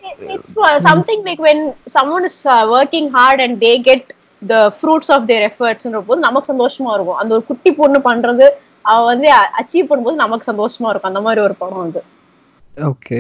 it, 0.04 0.18
it's 0.34 0.52
uh, 0.58 0.80
something 0.80 1.22
like 1.28 1.42
when 1.48 1.60
someone 1.88 2.26
is 2.26 2.38
uh, 2.46 2.64
working 2.76 3.08
hard 3.18 3.40
and 3.46 3.54
they 3.66 3.76
get 3.90 4.04
the 4.42 4.62
fruits 4.82 5.10
of 5.16 5.22
their 5.30 5.44
efforts 5.50 5.86
போது 6.10 6.20
நமக்கு 6.28 6.52
சந்தோஷமா 6.54 6.94
இருக்கும் 6.98 7.20
அந்த 7.22 7.34
ஒரு 7.38 7.44
குட்டி 7.50 7.72
பொண்ணு 7.80 8.00
பண்றது 8.10 8.48
அவ 8.86 9.00
வந்து 9.12 9.28
அச்சீவ் 9.62 9.90
பண்ணும்போது 9.92 10.24
நமக்கு 10.24 10.50
சந்தோஷமா 10.52 10.90
இருக்கும் 10.92 11.12
அந்த 11.12 11.24
மாதிரி 11.28 11.42
ஒரு 11.48 11.58
படம் 11.64 11.84
அது 11.88 12.04
okay 12.92 13.20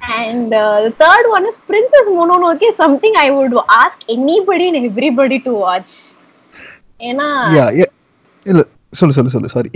And 0.00 0.50
uh, 0.52 0.78
the 0.86 0.90
third 1.02 1.26
one 1.34 1.44
is 1.50 1.56
Princess 1.70 2.06
Mononoke, 2.16 2.66
something 2.80 3.14
I 3.16 3.30
would 3.36 3.54
ask 3.82 3.98
anybody 4.16 4.64
and 4.70 4.78
everybody 4.90 5.38
to 5.46 5.52
watch. 5.66 5.92
ஏன்னா 7.00 7.28
இல்ல 8.46 8.62
சொல்லு 8.98 9.14
சொல்லு 9.16 9.32
சொல்லு 9.34 9.52
சாரி 9.54 9.70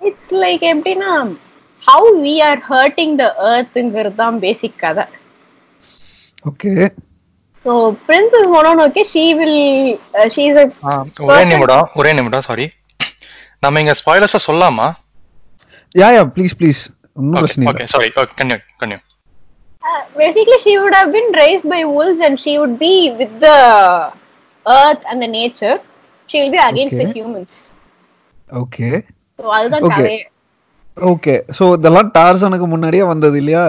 இட்ஸ் 0.00 0.30
லைக் 0.44 0.64
எப்படின்னா 0.72 1.10
how 1.86 2.10
we 2.24 2.34
are 2.48 2.60
hurting 2.70 3.14
the 3.20 3.24
எர்த்ங்கிறது 3.50 4.18
தான் 4.22 4.38
பேசிக் 4.44 4.78
கதை. 4.84 5.04
Okay 6.50 6.72
so 7.64 7.72
Princess 8.08 8.48
Mononoke 8.54 9.02
she 9.12 9.24
will 9.38 9.60
she 10.34 10.42
is 10.50 10.58
ஒரே 11.28 11.40
நிமிடம் 11.52 11.86
ஒரே 12.00 12.10
நிமிடம் 12.18 12.46
சாரி 12.48 12.66
நம்ம 13.64 13.80
இங்க 13.82 13.94
ஸ்பாய்லர்ஸா 14.00 14.40
சொல்லலாமா 14.48 14.86
யா 15.94 16.08
யா 16.16 16.22
ப்ளீஸ் 16.36 16.54
ப்ளீஸ் 16.60 16.80
ஒன்றும் 17.16 17.36
பிரச்சனை 17.38 17.66
okay 17.72 17.86
sorry 17.94 18.10
can you 18.40 18.58
can you 18.82 19.00
basically 20.20 20.56
she 20.62 20.72
would 20.78 20.94
have 20.98 21.10
been 21.16 21.28
raised 21.40 21.66
by 21.72 21.80
wolves 21.92 22.20
and 22.26 22.36
she 22.44 22.52
would 22.60 22.76
be 22.78 22.94
with 23.18 23.34
the 23.44 23.58
earth 24.66 25.02
and 25.10 25.18
the 25.24 25.28
nature. 25.36 25.74
She 26.28 26.36
will 26.40 26.52
be 26.54 26.60
against 26.70 26.96
the 27.00 27.04
Okay. 27.04 27.14
humans. 27.18 27.54
Okay 28.60 28.88
so 29.38 29.44
அதுதான் 29.58 29.84
Okay. 29.88 30.16
Okay 30.96 31.34
so 31.58 31.64
இதெல்லாம் 31.74 32.10
டார்சனுக்கு 32.14 32.66
முன்னாடியே 32.66 33.02
வந்தது 33.04 33.36
இல்லையா? 33.38 33.64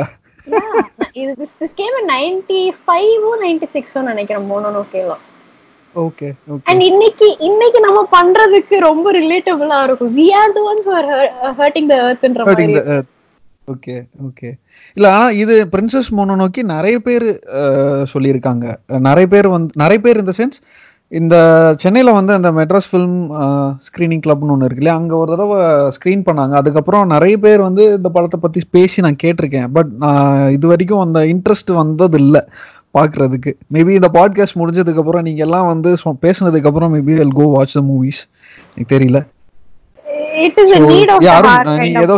இது 1.15 1.31
this 1.41 1.71
came 1.73 1.95
in 1.99 2.05
95 2.11 3.07
96 3.41 4.03
நினைக்கிறேன் 4.09 4.47
மோனோனோக்கேலாம் 4.49 5.23
okay 5.95 6.27
okay 6.49 6.65
and 6.69 6.83
இன்னைக்கு 6.83 7.27
இன்னைக்கு 7.41 7.79
நம்ம 7.79 7.99
பண்றதுக்கு 8.11 8.75
ரொம்ப 8.81 9.11
ரிலேட்டபிளா 9.11 9.77
இருக்கும். 9.83 10.11
We 10.15 10.27
are 10.33 10.49
the 10.53 10.63
ones 10.63 10.83
who 10.85 10.93
are 10.93 11.07
hur- 11.11 11.31
hurting 11.59 11.87
the 11.87 11.99
earthன்ற 12.05 12.43
மாதிரி 12.45 12.75
ஓகே 13.67 13.95
ஓகே 14.27 14.49
இல்ல 14.97 15.07
ஆனா 15.11 15.25
இது 15.37 15.55
பிரின்சஸ் 15.71 16.09
மோனோனோக்கி 16.17 16.61
நிறைய 16.67 16.97
பேர் 16.99 17.25
சொல்லியிருக்காங்க. 18.13 18.65
அஹ், 18.89 19.03
நிறைய 19.07 19.27
பேர் 19.27 19.47
வந்து 19.47 19.71
நிறைய 19.75 19.99
பேர் 20.01 20.17
இந்த 20.17 20.33
சென்ஸ் 20.37 20.57
இந்த 21.11 21.35
சென்னையில் 21.81 22.17
வந்து 22.17 22.33
அந்த 22.37 22.49
மெட்ராஸ் 22.57 22.87
ஃபிலிம் 22.91 23.19
ஸ்க்ரீனிங் 23.85 24.23
கிளப்னு 24.25 24.53
ஒன்று 24.53 24.67
இருக்கு 24.67 24.81
இல்லையா? 24.83 24.95
அங்கே 25.01 25.15
ஒரு 25.19 25.29
தடவை 25.33 25.57
ஸ்க்ரீன் 25.97 26.25
பண்ணாங்க. 26.29 26.53
அதுக்கப்புறம் 26.61 27.05
நிறைய 27.13 27.35
பேர் 27.45 27.61
வந்து 27.67 27.83
இந்த 27.97 28.09
படத்தை 28.15 28.37
பற்றி 28.45 28.61
பேசி 28.75 29.05
நான் 29.05 29.21
கேட்டிருக்கேன். 29.23 29.69
பட் 29.77 29.91
நான் 30.03 30.49
இது 30.55 30.65
வரைக்கும் 30.71 31.03
அந்த 31.05 31.21
இன்ட்ரெஸ்ட் 31.33 31.71
வந்தது 31.81 32.19
இல்லை 32.23 32.41
பார்க்குறதுக்கு 32.97 33.53
மேபி 33.75 33.93
இந்த 33.99 34.09
பாட்காஸ்ட் 34.17 34.59
முடிஞ்சதுக்கப்புறம் 34.61 35.25
நீங்கள் 35.27 35.45
எல்லாம் 35.47 35.69
வந்து 35.71 35.89
பேசுனதுக்கப்புறம் 36.25 36.93
maybe 36.97 37.15
I'll 37.23 37.33
go 37.39 37.47
watch 37.55 37.77
the 37.79 37.83
movies 37.91 38.21
எனக்கு 38.73 38.93
தெரியல. 38.95 39.21
It 40.45 40.57
is 40.63 40.71
a 40.71 40.79
So, 40.81 40.87
need 40.91 41.09
of 41.13 41.19
the 41.21 41.27
யாரும் 41.29 41.79
நீ 41.83 41.89
ஏதோ. 42.03 42.17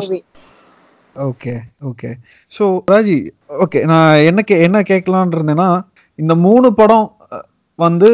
Okay 1.15 1.53
okay 1.89 2.09
so 2.51 2.65
Raji 2.91 3.15
okay 3.63 3.79
நான் 3.91 4.11
என்ன 4.29 4.41
கே 4.49 4.57
என்ன 4.67 4.81
கேட்கலான் 4.89 5.33
இருந்தேன்னா 5.37 5.69
இந்த 6.19 6.33
மூணு 6.45 6.67
படம் 6.79 7.07
வந்து 7.83 8.09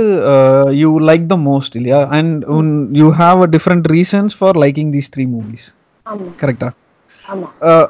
யூ 0.81 0.89
லைக் 1.09 1.25
த 1.33 1.37
மோஸ்ட் 1.47 1.75
இல்லையா? 1.79 1.99
And 2.17 2.43
you 3.01 3.07
have 3.21 3.39
a 3.45 3.49
different 3.55 3.87
reasons 3.95 4.35
for 4.39 4.57
liking 4.63 4.91
these 4.95 5.09
three 5.15 5.25
movies 5.35 5.67
கரெக்டா 6.41 6.69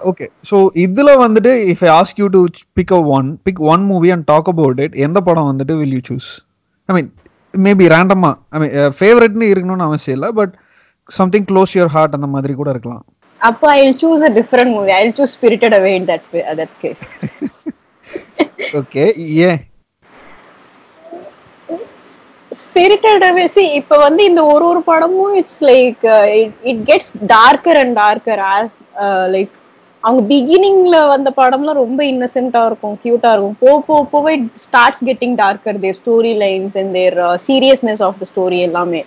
ஓகே 0.10 0.25
ஸோ 0.50 0.58
இதுல 0.86 1.13
வந்துட்டு 1.24 1.53
if 1.72 1.84
I 1.88 1.91
ask 2.00 2.20
you 2.22 2.27
to 2.36 2.41
pick 2.79 2.94
a 3.00 3.01
one 3.17 3.29
pick 3.48 3.62
one 3.74 3.84
movie 3.91 4.12
and 4.15 4.25
talk 4.34 4.50
about 4.53 4.79
it 4.86 4.96
எந்த 5.08 5.22
படம் 5.27 5.50
வந்துட்டு 5.51 5.75
will 5.82 5.96
you 5.98 6.03
choose 6.12 6.29
I 6.89 6.96
mean 6.98 7.10
maybe 7.67 7.88
ரேண்டமா 7.96 8.32
I 8.53 8.60
mean 8.63 8.74
ஃபேவரட்னு 9.00 9.51
இருக்கணும்னு 9.53 9.88
அவசியம் 9.89 10.17
இல்லை 10.17 10.32
but 10.39 10.53
something 11.10 11.48
close 11.50 11.75
your 11.77 11.94
heart 11.96 12.15
அந்த 12.17 12.27
மாதிரி 12.36 12.53
கூட 12.62 12.70
இருக்கலாம். 12.75 13.03
அப்போ 13.41 13.67
I 13.79 13.82
choose 14.01 14.24
a 14.27 14.32
different 14.38 14.72
movie 14.75 14.91
I 14.98 15.01
choose 15.17 15.34
Spirited 15.38 15.75
Away 15.79 15.91
in 16.00 16.08
that 16.12 16.25
that 16.62 16.75
case 16.84 17.03
okay 18.79 19.03
ஏன்? 19.48 19.60
ஸ்பிரிட்டட் 22.75 23.24
அவே 23.27 23.44
சி 23.55 23.63
இப்போ 23.79 23.96
வந்து 24.05 24.22
இந்த 24.29 24.41
ஒரு 24.53 24.63
ஒரு 24.70 24.79
படமும் 24.89 25.36
it's 25.39 25.62
like 25.70 26.01
it 26.70 26.82
gets 26.89 27.13
darker 27.34 27.77
and 27.82 27.96
darker 28.01 28.41
as 28.55 28.74
like 29.36 29.53
அவங்க 30.03 30.22
பிகினிங்ல 30.32 30.98
வந்த 31.12 31.29
படம்லாம் 31.38 31.79
ரொம்ப 31.84 32.01
இன்னசென்ட்டா 32.12 32.62
இருக்கும் 32.70 32.98
கியூட்டா 33.03 33.32
இருக்கும். 33.36 33.55
போ 33.62 33.70
போ 33.88 33.96
போவே 34.12 34.34
starts 34.65 35.03
getting 35.10 35.38
darker 35.44 35.79
their 35.86 35.98
story 36.01 36.34
lines 36.44 36.75
and 36.82 36.94
their 37.00 37.17
seriousness 37.48 38.03
of 38.08 38.20
the 38.22 38.27
story 38.34 38.60
எல்லாமே. 38.67 39.01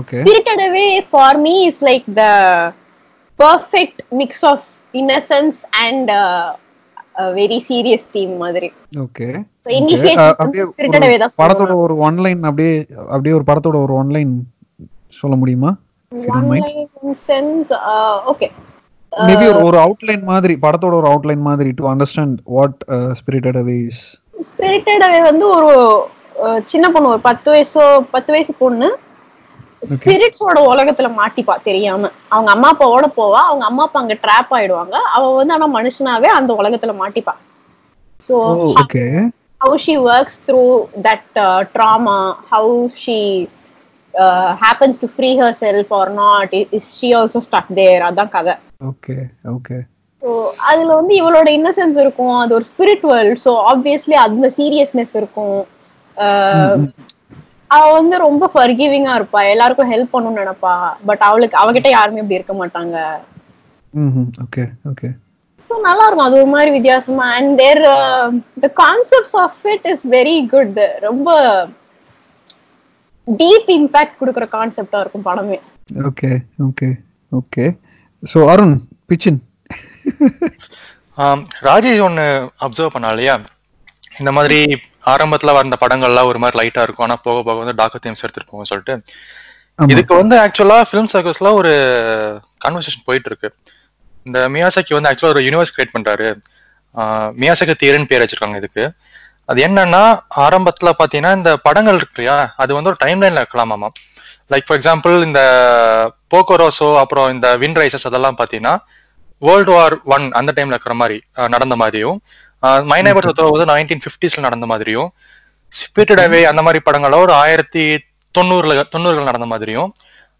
Okay 0.00 0.22
Spirited 0.22 0.60
Away 0.68 0.90
for 1.14 1.30
me 1.46 1.54
is 1.68 1.80
like 1.90 2.06
the 2.22 2.32
perfect 3.38 3.98
mix 4.20 4.42
of 4.52 4.60
innocence 5.02 5.58
and 5.86 6.08
uh, 6.22 6.48
a 7.24 7.28
very 7.40 7.60
serious 7.70 8.04
theme 8.14 8.36
மாதிரி. 8.44 8.70
ஓகே 9.06 9.30
படத்தோட. 11.42 11.72
ஒரு 11.84 11.94
one line 12.06 12.42
அப்படியே 12.42 12.72
அப்படியே 13.08 13.34
ஒரு 13.38 13.44
படத்தோட 13.46 13.76
ஒரு 13.84 13.94
one line 14.00 14.32
சொல்ல 15.20 15.36
முடியுமா? 15.36 15.70
Line 16.12 16.88
sense, 17.28 17.68
uh. 17.70 18.50
மேபி 19.12 19.46
ஒரு 19.66 19.78
அவுட்லைன் 19.84 20.22
மாதிரி 20.22 20.54
படத்தோட 20.62 20.94
ஒரு 21.00 21.08
அவுட்லைன் 21.10 21.42
மாதிரி 21.48 21.70
to 21.70 21.84
understand 21.92 22.36
what 22.56 22.78
spirited 23.18 23.58
away 23.62 23.76
is 23.86 24.02
Spirited 24.48 25.00
Away 25.06 25.20
வந்து 25.22 25.46
ஒரு 25.48 25.70
uh, 26.44 26.58
சின்ன 26.62 26.86
பொண்ணு 26.90 27.08
ஒரு 27.08 27.20
பத்து 27.20 27.48
வயசோ 27.54 27.84
பத்து 28.10 28.32
வயசு 28.32 28.52
பொண்ணு 28.54 28.88
ஸ்பிரிட்ஸோட 29.94 30.58
உலகத்துல 30.72 31.08
மாட்டிப்பா 31.18 31.54
தெரியாம. 31.62 32.10
அவங்க 32.28 32.50
அம்மா 32.50 32.70
அப்பாவோட 32.72 33.06
போவா 33.16 33.40
அவங்க 33.50 33.64
அம்மா 33.64 33.82
அப்பா 33.82 34.00
அங்க 34.00 34.16
ட்ராப் 34.24 34.54
ஆயிடுவாங்க. 34.56 34.96
அவ 35.16 35.34
வந்து 35.34 35.52
ஆனா 35.52 35.68
மனுஷனாவே 35.78 36.30
அந்த 36.38 36.52
உலகத்துல 36.52 36.94
மாட்டிப்பா. 37.02 37.34
So 38.28 38.34
okay 38.82 39.04
how 39.60 39.76
she 39.84 39.94
works 40.10 40.34
through 40.46 40.88
that 41.06 41.24
uh, 41.36 41.64
trauma, 41.74 42.18
how 42.52 42.66
she 43.02 43.18
uh, 44.14 44.56
happens 44.56 44.96
to 45.02 45.06
free 45.16 45.36
herself 45.36 45.86
or 45.90 46.08
not. 46.22 46.52
Is 46.78 46.86
she 46.98 47.08
also 47.20 47.40
stuck 47.48 47.68
there? 47.80 48.00
அதான் 48.08 48.34
கதை. 48.36 48.54
ஓகே 48.90 49.16
ஓகே 49.54 49.78
ஸோ 50.22 50.30
அதுல 50.70 50.90
வந்து 51.00 51.14
இவளோட 51.20 51.48
இன்னசென்ஸ் 51.58 51.98
இருக்கும். 52.04 52.36
அது 52.42 52.54
ஒரு 52.58 52.66
ஸ்பிரிச்சுவல் 52.70 53.30
ஸோ 53.44 53.52
ஆப்வியஸ்லி 53.72 54.16
அந்த 54.26 54.46
சீரியஸ்னஸ் 54.58 55.14
இருக்கும். 55.22 55.58
Uh, 56.16 56.74
அவ 57.74 57.82
வந்து 57.96 58.16
ரொம்ப 58.26 58.44
ஃபர்கிவிங்கா 58.54 59.12
இருப்பா. 59.18 59.40
எல்லாருக்கும் 59.54 59.90
ஹெல்ப் 59.92 60.14
பண்ணணும்னு 60.14 60.42
நினைப்பா. 60.42 60.72
பட் 61.08 61.22
அவளுக்கு 61.28 61.56
அவகிட்ட 61.62 61.88
யாருமே 61.98 62.22
இப்படி 62.22 62.38
இருக்க 62.38 62.54
மாட்டாங்க. 62.60 62.96
ஓகே 64.44 64.64
ஓகே 64.90 65.08
ஸோ 65.70 65.76
நல்லா 65.88 66.04
இருக்கும் 66.06 66.28
அது 66.28 66.38
ஒரு 66.42 66.48
மாதிரி 66.54 66.70
வித்தியாசமா. 66.76 67.26
And 67.38 67.52
there 67.60 67.80
the 68.64 68.68
concepts 68.80 69.36
of 69.42 69.60
it 69.72 69.86
is 69.92 70.04
very 70.16 70.38
good 70.54 70.78
ரொம்ப 71.04 71.28
டீப் 73.28 73.68
இம்பாக்ட் 73.76 74.18
கொடுக்குற 74.20 74.46
கான்செப்டா 74.56 75.00
இருக்கும் 75.04 75.26
படமே. 75.28 75.58
Okay 76.10 76.30
okay 76.68 76.88
okay 77.40 77.64
so 78.32 78.38
Arun 78.52 78.76
பிச்சின். 79.10 79.40
Rajesh 81.68 82.04
ஒன்று 82.08 82.26
அப்சர்வ் 82.66 82.94
பண்ணா 82.94 83.10
இல்லையா? 83.14 83.34
இந்த 84.20 84.30
மாதிரி 84.38 84.60
ஆரம்பத்துல 85.12 85.52
வந்த 85.60 85.74
படங்கள்லாம் 85.82 86.30
ஒரு 86.30 86.38
மாதிரி 86.42 86.58
லைட்டா 86.60 86.84
இருக்கும். 86.86 87.06
ஆனா 87.08 87.18
போக 87.26 87.38
போக 87.46 87.58
வந்து 87.62 87.78
டாக்டர் 87.80 88.02
தேம்ஸ் 88.04 88.24
எடுத்துட்டு 88.24 88.50
போகும் 88.52 88.70
சொல்லிட்டு. 88.72 88.94
இதுக்கு 89.92 90.14
வந்து 90.22 90.36
ஆக்சுவலா 90.44 90.78
ஃபிலிம் 90.88 91.12
சர்க்கிள்ஸ்ல 91.12 91.50
ஒரு 91.60 91.72
கான்வர்சேஷன் 92.64 93.06
போயிட்டு 93.10 93.30
இருக்கு. 93.32 93.50
இந்த 94.30 94.40
மியாசாக்கி 94.48 94.94
வந்து 94.96 95.10
ஆக்சுவலா 95.10 95.32
ஒரு 95.34 95.40
யூனிவர்ஸ் 95.40 95.74
கிரியேட் 95.76 95.94
பண்றாரு. 95.96 96.28
ஆஹ் 96.94 97.30
மியாசாக்கி 97.40 97.74
தியரின்னு 97.82 98.10
பேர் 98.12 98.22
வச்சிருக்காங்க 98.24 98.56
இதுக்கு. 98.56 98.84
அது 99.44 99.60
என்னன்னா 99.66 100.02
ஆரம்பத்துல 100.36 100.90
பாத்தீங்கன்னா 100.98 101.32
இந்த 101.36 101.56
படங்கள் 101.56 101.96
இருக்கு 101.96 102.16
இல்லையா? 102.16 102.54
அது 102.56 102.74
வந்து 102.74 102.90
ஒரு 102.90 102.98
டைம் 102.98 103.22
லைன்ல 103.22 103.42
இருக்கலாமாமா? 103.44 103.88
லைக் 104.52 104.66
ஃபார் 104.66 104.78
எக்ஸாம்பிள் 104.78 105.24
இந்த 105.24 105.40
போக்கோரோசோ 106.34 106.98
அப்புறம் 106.98 107.28
இந்த 107.32 107.56
வின் 107.56 107.76
ரைசஸ் 107.76 108.06
அதெல்லாம் 108.08 108.36
பாத்தீங்கன்னா 108.38 108.74
வேர்ல்டு 109.42 109.72
வார் 109.72 109.94
ஒன் 110.04 110.32
அந்த 110.32 110.50
டைம்ல 110.56 110.74
இருக்கிற 110.76 110.94
மாதிரி 110.94 111.16
நடந்த 111.48 111.76
மாதிரியும் 111.76 112.16
மைனேபர் 112.62 113.28
வந்து 113.50 113.68
நைன்டீன் 113.72 114.02
ஃபிஃப்டிஸ்ல 114.04 114.40
நடந்த 114.40 114.66
மாதிரியும் 114.66 115.08
ஸ்பிரிட்டட் 115.72 116.22
அவே 116.24 116.42
அந்த 116.42 116.62
மாதிரி 116.62 116.80
படங்கள்லாம் 116.90 117.24
ஒரு 117.26 117.32
ஆயிரத்தி 117.32 117.84
தொண்ணூறுல 118.34 118.82
தொண்ணூறுகள் 118.96 119.30
நடந்த 119.30 119.46
மாதிரியும் 119.46 119.88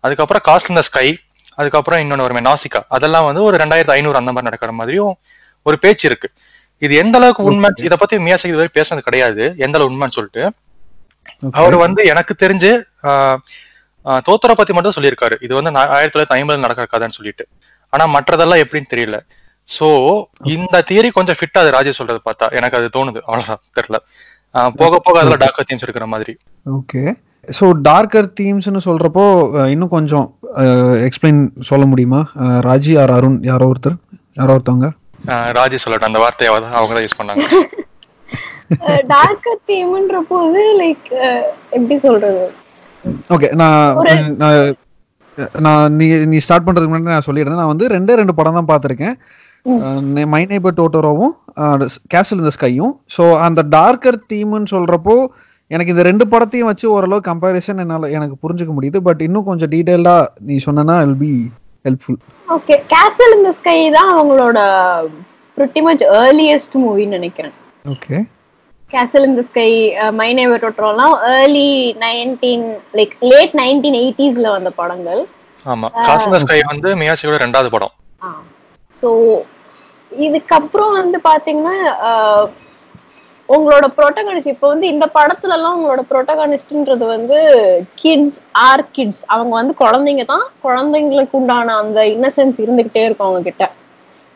அதுக்கப்புறம் 0.04 0.44
காஸ்ட் 0.48 0.68
இந்த 0.68 0.82
ஸ்கை 0.82 1.06
அதுக்கப்புறம் 1.60 2.00
இன்னொன்று 2.02 2.26
வருமே 2.26 2.42
நாசிகா 2.48 2.80
அதெல்லாம் 2.96 3.26
வந்து 3.28 3.42
ஒரு 3.48 3.56
ரெண்டாயிரத்தி 3.62 3.94
ஐநூறு 3.96 4.18
அந்த 4.20 4.32
மாதிரி 4.34 4.48
நடக்கிற 4.48 4.72
மாதிரியும் 4.80 5.14
ஒரு 5.68 5.76
பேச்சு 5.84 6.04
இருக்கு. 6.10 6.28
இது 6.86 6.94
எந்த 7.02 7.16
அளவுக்கு 7.18 7.42
உண்மை 7.50 7.68
இதை 7.88 7.96
பத்தி 8.00 8.16
மியாசகி 8.26 8.50
இதுவரை 8.52 8.70
பேசுனது 8.78 9.06
கிடையாது. 9.08 9.44
எந்த 9.64 9.76
அளவு 9.78 9.90
உண்மைன்னு 9.92 10.16
சொல்லிட்டு. 10.16 10.44
அவர் 11.60 11.76
வந்து 11.84 12.00
எனக்கு 12.12 12.34
தெரிஞ்சு 12.44 12.70
தோத்தரை 14.28 14.54
பத்தி 14.58 14.72
மட்டும் 14.76 14.96
சொல்லியிருக்காரு. 14.96 15.36
இது 15.46 15.52
வந்து 15.58 15.70
ஆயிரத்தி 15.96 16.14
தொள்ளாயிரத்தி 16.14 16.36
ஐம்பதுல 16.38 16.64
நடக்கிற 16.64 16.86
கதைன்னு 16.92 17.16
சொல்லிட்டு. 17.18 17.44
ஆனா 17.92 18.04
மற்றதெல்லாம் 18.16 18.62
எப்படின்னு 18.64 18.92
தெரியல. 18.94 19.18
சோ 19.68 19.88
இந்த 20.54 20.76
தியரி 20.90 21.08
கொஞ்சம் 21.16 21.38
ஃபிட் 21.38 21.58
ஆகுது 21.58 21.74
ராஜேஷ் 21.76 21.98
சொல்றது 22.00 22.20
பார்த்தா. 22.28 22.46
எனக்கு 22.58 22.78
அது 22.78 22.88
தோணுது. 22.96 23.20
அவ்வளவுதான். 23.28 23.62
தெரியல. 23.78 23.98
போக 24.80 24.94
போக 25.06 25.16
அதுல 25.22 25.36
டாக்டர் 25.42 25.68
தீம்ஸ் 25.70 25.84
இருக்கிற 25.86 26.06
மாதிரி. 26.14 26.32
ஓகே 26.76 27.02
ஸோ 27.50 27.66
டார்க்கர் 27.82 28.28
தீம்ஸ்னு 28.40 28.80
சொல்றப்போ 28.84 29.24
அஹ், 29.56 29.68
இன்னும் 29.68 29.88
கொஞ்சம் 29.88 30.26
எக்ஸ்பிளைன் 31.06 31.40
சொல்ல 31.60 31.84
முடியுமா? 31.86 32.20
ராஜி 32.64 32.94
ஆர் 33.00 33.10
அருண் 33.10 33.38
யாரோ 33.42 33.66
ஒருத்தர்? 33.66 33.96
யாரோ 34.36 34.54
ஒருத்தவங்க? 34.54 34.88
ராஜி 35.56 35.78
சொல்லட்டும் 35.82 36.10
அந்த 36.10 36.18
வார்த்தையை 36.18 36.50
அவ- 36.52 36.74
அவங்க 36.74 36.92
தான் 36.94 37.06
யூஸ் 37.06 37.18
பண்ணாங்க 37.18 37.46
டார்க்கர் 39.08 39.60
தீம்ன்ற 39.68 40.18
போது 40.28 40.60
லைக் 40.80 41.06
எப்படி 41.70 41.96
சொல்றது? 41.98 42.42
ஓகே 43.28 43.48
நான் 43.52 43.98
நான் 44.36 44.76
நான் 45.58 45.92
நீ 45.92 46.06
நீ 46.24 46.38
ஸ்டார்ட் 46.38 46.66
பண்றதுக்கு 46.66 46.92
முன்னாடி 46.92 47.14
நான் 47.14 47.26
சொல்லிடுறேன். 47.26 47.60
நான் 47.60 47.72
வந்து 47.72 47.86
ரெண்டே 47.88 48.14
ரெண்டு 48.14 48.34
படம் 48.34 48.58
தான் 48.58 48.70
பார்த்துருக்கேன். 48.70 49.14
மை. 50.28 50.42
நeighbor 50.44 50.72
டோட்டோரோவும் 50.76 51.32
கேசல் 52.14 52.40
இந்த 52.40 52.52
ஸ்கையும் 52.54 52.92
ஸோ 53.16 53.24
அந்த 53.40 53.60
டார்க்கர் 53.70 54.18
தீம்னு 54.30 54.70
சொல்றப்போ 54.70 55.16
எனக்கு 55.74 55.92
இந்த 55.94 56.04
ரெண்டு 56.08 56.24
படத்தையும் 56.32 56.70
வச்சு 56.70 56.86
ஓரளவு 56.94 57.26
கம்பேரிசன் 57.30 57.80
என்னால் 57.84 58.12
எனக்கு 58.16 58.36
புரிஞ்சுக்க 58.44 58.72
முடியுது. 58.76 58.98
பட் 59.08 59.20
இன்னும் 59.26 59.48
கொஞ்சம் 59.48 59.72
டீட்டெயிலாக 59.74 60.30
நீ 60.48 60.54
சொன்னனா 60.66 60.96
வில் 61.02 61.20
பி 61.24 61.32
ஹெல்ப்ஃபுல் 61.86 62.18
ஓகே 62.56 62.76
கேசல் 62.92 63.34
இந்த 63.38 63.50
ஸ்கை 63.58 63.78
தான் 63.96 64.10
அவங்களோட 64.14 64.58
pretty 65.58 65.80
மச் 65.86 66.04
ஏர்லியஸ்ட் 66.24 66.76
மூவின்னு 66.84 67.16
நினைக்கிறேன். 67.18 67.54
ஓகே 67.94 68.16
கேசல் 68.92 69.26
இந்த 69.28 69.42
sky 69.48 69.68
my 70.20 70.28
neighbour 70.38 70.62
டோட்டோலாம் 70.64 71.14
early 71.34 71.68
nineteen 72.04 72.66
like 72.98 73.14
late 73.32 73.54
nineteen 73.60 73.98
எயிட்டிஸ்ல 74.02 74.48
வந்த 74.56 74.72
படங்கள். 74.80 75.22
ஆமா. 75.66 75.88
காஸ்மஸ் 76.08 76.44
ஸ்கை 76.46 76.60
வந்து 76.72 76.88
மியாசியோட 77.02 77.38
ரெண்டாவது 77.44 77.70
படம். 77.74 77.94
ஸோ 79.00 79.08
இதுக்கப்புறம் 80.12 80.92
வந்து 81.00 81.18
பாத்தீங்கன்னா 81.28 81.76
உங்களோட 83.54 83.86
புரோட்டகனிஸ்ட் 83.96 84.52
இப்போ 84.54 84.68
வந்து 84.72 84.86
இந்த 84.94 85.06
படத்துல 85.16 85.54
எல்லாம் 85.58 85.76
உங்களோட 85.76 86.02
புரோட்டகனிஸ்ட்ன்றது 86.10 87.06
வந்து 87.14 87.38
கிட்ஸ் 88.02 88.38
ஆர் 88.68 88.84
கிட்ஸ் 88.96 89.22
அவங்க 89.34 89.52
வந்து 89.60 89.74
குழந்தைங்க 89.82 90.24
தான் 90.34 90.46
குழந்தைங்களுக்கு 90.66 91.38
உண்டான 91.40 91.76
அந்த 91.82 92.00
இன்னசென்ஸ் 92.16 92.58
இருந்துகிட்டே 92.64 93.04
இருக்கும் 93.06 93.28
அவங்க 93.28 93.44
கிட்ட 93.50 93.66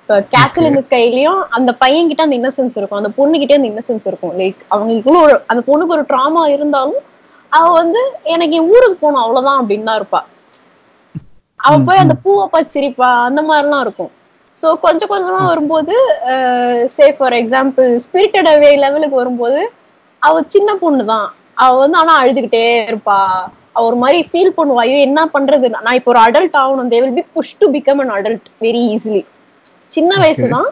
இப்போ 0.00 0.16
கேசல் 0.33 0.68
இந்த 0.71 0.80
ஸ்கைலயும் 0.87 1.38
அந்த 1.56 1.71
பையன் 1.83 2.09
கிட்ட 2.09 2.23
அந்த 2.26 2.37
இன்னசென்ஸ் 2.40 2.75
இருக்கும் 2.78 2.99
அந்த 3.00 3.11
பொண்ணு 3.18 3.38
அந்த 3.59 3.68
இன்னசென்ஸ் 3.71 4.06
இருக்கும். 4.11 4.35
லைக் 4.40 4.59
அவங்க 4.75 4.90
இவ்வளோ 5.00 5.21
ஒரு 5.26 5.35
அந்த 5.50 5.61
பொண்ணுக்கு 5.68 5.97
ஒரு 5.97 6.04
ட்ராமா 6.11 6.42
இருந்தாலும் 6.54 7.02
அவ 7.52 7.64
வந்து 7.80 8.00
எனக்கு 8.35 8.56
என் 8.59 8.71
ஊருக்கு 8.75 8.97
போகணும் 9.02 9.23
அவ்வளவுதான் 9.23 9.61
அப்படின்னு 9.61 9.88
தான் 9.88 9.99
இருப்பா. 10.00 10.21
அவ 11.61 11.75
போய் 11.87 12.02
அந்த 12.04 12.14
பூவை 12.25 12.44
பார்த்து 12.52 12.75
சிரிப்பா 12.76 13.09
அந்த 13.28 13.40
மாதிரிலாம் 13.49 13.85
இருக்கும். 13.87 14.12
ஸோ 14.62 14.68
கொஞ்சம் 14.84 15.11
கொஞ்சமா 15.12 15.40
வரும்போது 15.50 15.94
say 16.96 17.06
for 17.16 17.37
example 17.40 17.88
Spirited 18.04 18.49
Away 18.52 18.70
லெவலுக்கு 18.84 19.20
வரும்போது 19.23 19.61
அவ 20.23 20.42
சின்ன 20.54 20.70
பொண்ணு 20.82 21.04
தான் 21.12 21.26
அவ 21.64 21.73
வந்து 21.82 21.96
ஆனா 22.02 22.12
அழுதுகிட்டே 22.23 22.62
இருப்பா. 22.90 23.18
அவ 23.76 23.82
ஒரு 23.88 23.96
மாதிரி 24.02 24.18
ஃபீல் 24.30 24.56
பண்ணுவா. 24.58 24.82
ஐயோ 24.84 24.99
என்ன 25.08 25.20
பண்றது? 25.34 25.66
நான் 25.84 25.96
இப்போ 25.99 26.11
ஒரு 26.12 26.20
அடல்ட் 26.26 26.56
ஆகணும். 26.62 26.90
They 26.92 26.99
will 27.02 27.16
be 27.18 27.25
push 27.37 27.56
to 27.61 27.66
become 27.75 28.00
an 28.04 28.12
adult 28.16 28.46
very 28.64 28.82
easily 28.94 29.23
சின்ன 29.92 30.12
வயசு 30.23 30.46
தான் 30.54 30.68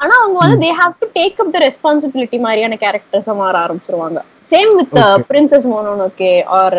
ஆனா 0.00 0.14
அவங்க 0.20 0.38
வந்து 0.42 0.58
they 0.64 0.70
have 0.80 0.94
to 1.02 1.06
take 1.18 1.40
up 1.42 1.52
the 1.54 1.60
responsibility 1.64 2.38
மாதிரியான 2.46 2.76
கேரக்டர்ஸா 2.84 3.34
மாற 3.40 3.54
ஆரம்பிச்சிருவாங்க. 3.64 4.18
Same 4.52 4.72
with. 4.78 4.96
Princess 5.30 5.66
Mononoke 5.72 6.30
or 6.60 6.78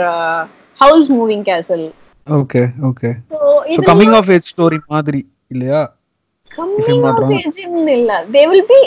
Howl's 0.79 1.10
moving 1.17 1.45
castle 1.50 1.86
okay 2.27 2.62
okay 2.89 3.10
இது 3.74 3.83
கமிங் 3.91 4.15
ஆஃப் 4.19 4.31
ஏஜ் 4.36 4.50
ஸ்டோரி 4.51 4.79
மாதிரி 4.95 5.22
இல்லையா? 5.53 5.81
Coming 6.57 7.05
of. 7.12 7.31
ஏஜ்னு 7.39 7.94
இல்ல 8.00 8.13
தே 8.35 8.44
வில் 8.51 8.68
பி 8.74 8.79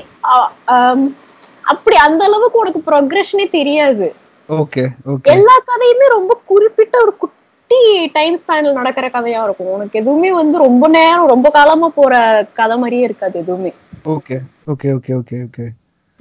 அப்படி 1.72 1.96
அந்த 2.06 2.22
அளவுக்கு 2.28 2.60
உனக்கு 2.62 2.80
ப்ரொக்ரெஷனே 2.88 3.46
தெரியாது. 3.56 4.08
ஓகே 4.48 4.84
ஓகே 5.12 5.30
எல்லா 5.34 5.54
கதையுமே 5.70 6.08
ரொம்ப 6.16 6.32
குறிப்பிட்ட 6.50 6.96
ஒரு 7.04 7.12
குட்டி 7.22 7.80
டைம் 8.16 8.36
ஸ்பேன்ல 8.42 8.72
நடக்கிற 8.80 9.06
கதையா 9.16 9.40
இருக்கும். 9.46 9.72
உனக்கு 9.76 10.00
எதுவுமே 10.02 10.30
வந்து 10.40 10.56
ரொம்ப 10.66 10.86
நேரம் 10.98 11.32
ரொம்ப 11.34 11.50
காலமா 11.56 11.88
போற 11.98 12.14
கதை 12.60 12.76
மாதிரியே 12.82 13.08
இருக்காது 13.08 13.36
எதுவுமே. 13.44 13.72
Okay 14.14 14.36
okay 14.74 14.90
okay 14.98 15.14
okay 15.20 15.38
okay 15.48 15.66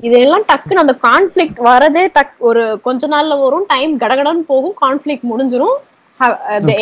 இதெல்லாம் 0.08 0.46
டக்குன்னு 0.50 0.84
அந்த 0.84 0.96
கான்ஃபிளிக்ட் 1.08 1.60
வரதே 1.68 2.04
டக் 2.16 2.34
ஒரு 2.50 2.64
கொஞ்ச 2.88 3.08
நாள்ல 3.14 3.36
வரும் 3.44 3.68
டைம் 3.74 3.94
கடகடன்னு 4.02 4.44
போகும் 4.54 4.76
கான்ஃபிளிக்ட் 4.82 5.30
முடிஞ்சிரும். 5.32 5.78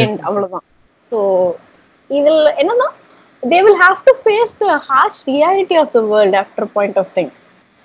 எண்ட் 0.03 0.23
அவ்வளவுதான். 0.27 0.65
ஸோ 1.11 1.19
இதுல 2.09 2.47
என்னன்னா 2.61 2.87
they 3.51 3.59
will 3.65 3.79
have 3.83 3.97
to 4.07 4.13
face 4.23 4.53
the 4.63 4.67
harsh 4.89 5.21
reality 5.31 5.75
of 5.81 5.91
the 5.95 6.01
world 6.13 6.37
after 6.41 6.67
point 6.75 6.97
of 7.01 7.11
time 7.17 7.31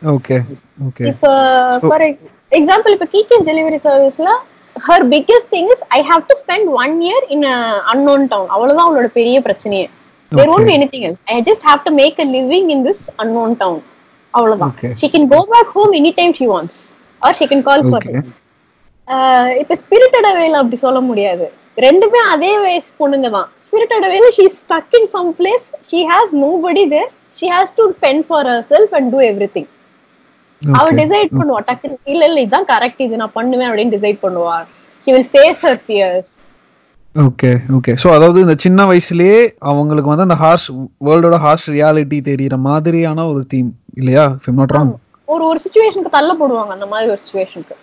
okay 0.03 0.37
okay 0.89 1.05
இப்போ 1.11 1.31
ஃபார் 1.87 2.05
எக்ஸாம்பிள் 2.59 2.95
இப்போ 2.97 3.09
கீகேஸ் 3.15 3.47
டெலிவரி 3.51 3.79
சர்வீஸ்ல 3.87 4.33
her 4.77 5.05
biggest 5.15 5.51
thing 5.55 5.71
is 5.75 5.85
I 5.99 6.01
have 6.11 6.23
to 6.31 6.35
spend 6.43 6.69
one 6.83 6.95
year 7.09 7.25
in 7.37 7.47
unknown 7.93 8.27
town 8.33 8.51
அவ்வளவுதான் 8.55 8.87
அவளோட 8.89 9.11
பெரிய 9.19 9.39
பிரச்சனையே. 9.47 9.87
There 10.33 10.51
won't 10.55 10.69
be 10.69 10.75
anything 10.79 11.05
else 11.09 11.23
I 11.31 11.41
just 11.51 11.65
have 11.69 11.81
to 11.87 11.93
make 12.01 12.19
a 12.25 12.29
living 12.37 12.69
in 12.75 12.85
this 12.89 13.03
unknown 13.23 13.55
town 13.63 13.83
அவ்வளவுதான். 14.35 14.75
She 15.01 15.09
can 15.15 15.29
go 15.35 15.41
back 15.55 15.71
home 15.77 15.93
any 16.01 16.13
time 16.19 16.35
she 16.41 16.47
wants 16.55 16.79
or 17.23 17.37
she 17.41 17.47
can 17.53 17.65
call 17.69 17.85
for 17.91 18.07
இப்ப 19.63 19.75
spirited 19.83 20.29
அவேல 20.31 20.59
அப்படி 20.63 20.79
சொல்ல 20.87 20.99
முடியாது. 21.11 21.47
ரெண்டுமே 21.79 22.21
அதே 22.33 22.53
வயசு 22.63 22.89
பொண்ணுங்க 23.01 23.29
தான். 23.31 23.49
Spirited 23.67 24.05
அவேல 24.07 24.29
she 24.37 24.45
stuck 24.57 24.95
in 24.99 25.09
some 25.13 25.29
place 25.39 25.67
she 25.89 25.99
has 26.11 26.33
nobody 26.65 26.85
there 26.93 27.09
she 27.39 27.47
has 27.55 27.73
to 27.79 27.85
fend 27.99 28.23
for 28.29 28.49
herself 28.71 28.95
and 28.99 29.09
do 29.15 29.21
everything 29.57 29.69
அவ 30.63 30.87
டிசைட் 31.01 31.31
பண்ணுவா 31.39 31.61
டக்குன்னு 31.69 31.99
இல்ல 32.13 32.23
இல்ல 32.29 32.39
இதுதான் 32.45 32.69
கரெக்ட் 32.71 33.03
இது 33.05 33.21
நான் 33.21 33.35
பண்ணுவேன் 33.37 33.69
அப்படின்னு 33.69 33.95
டிசைட் 33.97 34.21
பண்ணுவா. 34.25 34.55
She 35.05 35.13
will 35.13 35.31
face 35.35 35.61
her 35.67 35.81
fears 35.85 36.33
okay 37.15 37.51
okay 37.77 37.93
so 38.03 38.09
அதாவது 38.17 38.39
இந்த 38.45 38.55
சின்ன 38.65 38.81
வயசுலயே 38.89 39.39
அவங்களுக்கு 39.71 40.11
வந்து 40.11 40.27
அந்த 40.27 40.39
ஹார்ஷ் 40.43 40.67
வேர்ல்டோட 41.07 41.37
ஹார்ஷ் 41.45 41.69
ரியாலிட்டி 41.75 42.19
தெரியிற 42.27 42.57
மாதிரியான 42.67 43.27
ஒரு 43.31 43.43
தீம் 43.53 43.71
இல்லையா? 43.97 44.25
ஃபிம் 44.43 44.59
நாட் 44.61 44.75
ராங் 44.77 44.93
ஒரு 45.29 45.45
ஒரு 45.47 45.61
சுச்சுவேஷனுக்கு 45.65 46.13
தள்ளப்படுவாங்க 46.15 46.73
அந்த 46.77 46.89
மாதிரி 46.93 47.11
ஒரு 47.11 47.21
சுச்சுவேஷனுக்கு 47.23 47.77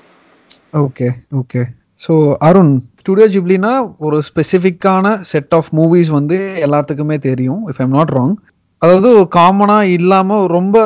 okay 0.84 1.08
okay 1.42 1.64
so 2.02 2.14
Arun 2.42 2.74
studio 3.06 3.26
ஜிப்ளினா 3.34 3.72
ஒரு 4.06 4.18
ஸ்பெசிஃபிக்கான 4.28 5.08
செட் 5.32 5.52
ஆஃப் 5.54 5.68
மூவிஸ் 5.78 6.10
வந்து 6.16 6.38
எல்லாத்துக்குமே 6.66 7.18
தெரியும் 7.26 7.60
இஃப் 7.72 7.82
ஐம் 7.84 7.94
நாட் 7.98 8.14
ராங் 8.16 8.34
அதாவது 8.82 9.10
ஒரு 9.18 9.28
காமனாக 9.36 9.92
இல்லாமல் 9.98 10.46
ரொம்ப 10.56 10.78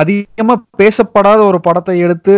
அதிகமாக 0.00 0.64
பேசப்படாத 0.80 1.38
ஒரு 1.50 1.58
படத்தை 1.68 1.94
எடுத்து 2.06 2.34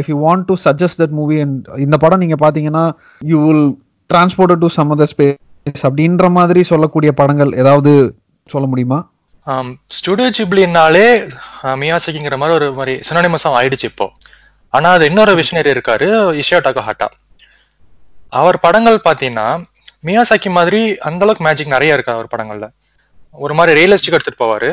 if 0.00 0.10
you 0.12 0.18
want 0.26 0.46
to 0.50 0.56
suggest 0.66 1.00
that 1.02 1.16
movie 1.20 1.38
and 1.44 1.70
இந்த 1.86 1.98
படம் 2.04 2.22
நீங்கள் 2.24 2.42
பார்த்தீங்கன்னா 2.44 2.84
you 3.22 3.40
will 3.46 3.64
transport 4.10 4.56
to 4.64 4.70
some 4.76 4.92
other 4.96 5.12
space 5.14 5.84
அப்படின்ற 5.88 6.28
மாதிரி 6.38 6.62
சொல்லக்கூடிய 6.72 7.12
படங்கள் 7.22 7.52
ஏதாவது 7.62 7.92
சொல்ல 8.46 8.66
முடியுமா? 8.66 9.00
ஸ்டுடியோ 9.96 10.30
ஜிப்ளினாலே 10.38 11.08
மியாசகிங்கிற 11.82 12.36
மாதிரி 12.42 12.56
ஒரு 12.60 12.68
மாதிரி 12.78 12.94
சினானிமஸாக 13.08 13.58
ஆயிடுச்சு 13.60 13.88
இப்போ. 13.92 14.06
ஆனால் 14.74 14.94
அது 14.96 15.04
இன்னொரு 15.10 15.34
விஷனரி 15.42 15.70
இருக்காரு 15.76 16.06
இஷியா 16.42 16.58
டகஹாட்டா 16.66 17.08
அவர் 18.40 18.58
படங்கள் 18.64 18.98
பார்த்தீங்கன்னா 19.06 19.48
மியாசாக்கி 20.06 20.50
மாதிரி 20.58 20.80
அந்த 21.08 21.22
அளவுக்கு 21.24 21.44
மேஜிக் 21.46 21.74
நிறைய 21.74 21.96
இருக்கு 21.96 22.14
அவர் 22.16 22.32
படங்கள்ல. 22.32 22.66
ஒரு 23.44 23.54
மாதிரி 23.58 23.72
ரியலிஸ்டிக் 23.80 24.16
எடுத்துட்டு 24.16 24.42
போவாரு. 24.44 24.70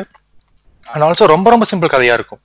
அண்ட் 0.92 1.04
ஆல்சோ 1.06 1.26
ரொம்ப 1.34 1.46
ரொம்ப 1.54 1.66
சிம்பிள் 1.72 1.92
கதையா 1.94 2.14
இருக்கும். 2.18 2.42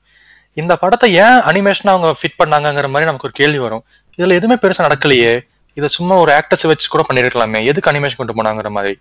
இந்த 0.62 0.74
படத்தை 0.84 1.08
ஏன் 1.24 1.40
அனிமேஷனா 1.50 1.92
அவங்க 1.94 2.10
ஃபிட் 2.20 2.40
பண்ணாங்கங்கிற 2.42 2.88
மாதிரி 2.94 3.08
நமக்கு 3.10 3.28
ஒரு 3.30 3.36
கேள்வி 3.40 3.60
வரும். 3.66 3.84
இதுல 4.18 4.38
எதுவுமே 4.40 4.58
பெருசா 4.62 4.86
நடக்கலையே. 4.88 5.34
இதை 5.78 5.88
சும்மா 5.96 6.14
ஒரு 6.24 6.32
ஆக்டர்ஸ் 6.40 6.70
வச்சு 6.70 6.88
கூட 6.94 7.04
பண்ணிருக்கலாமே 7.10 7.60
எதுக்கு 7.72 7.92
அனிமேஷன் 7.92 8.22
கொண்டு 8.22 8.38
போனாங்கிற 8.38 8.70
மாதிரி. 8.78 8.96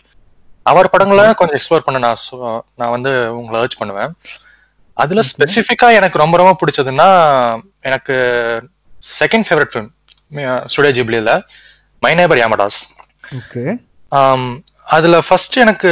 அவர் 0.70 0.92
படங்களை 0.94 1.24
கொஞ்சம் 1.40 1.58
எக்ஸ்ப்ளோர் 1.58 1.86
பண்ண 1.86 1.98
நான் 2.06 2.24
நான் 2.80 2.94
வந்து 2.96 3.12
உங்களை 3.38 3.60
அர்ச் 3.62 3.78
பண்ணுவேன். 3.82 4.12
அதுல 5.02 5.22
ஸ்பெசிஃபிக்கா 5.30 5.88
எனக்கு 5.98 6.20
ரொம்ப 6.22 6.36
ரொம்ப 6.40 6.52
பிடிச்சதுன்னா 6.60 7.08
எனக்கு 7.88 8.14
செகண்ட் 9.20 9.46
ஃபேவரட் 9.48 9.72
ஃபிலிம் 9.72 9.90
ஸ்டுடியோ 10.72 10.92
ஜிப்ளியில 10.98 11.32
மை 12.02 12.12
நேபர் 12.20 12.40
யாமடாஸ் 12.42 12.80
ஓகே 13.38 13.64
அதுல 14.96 15.16
ஃபர்ஸ்ட் 15.26 15.56
எனக்கு 15.64 15.90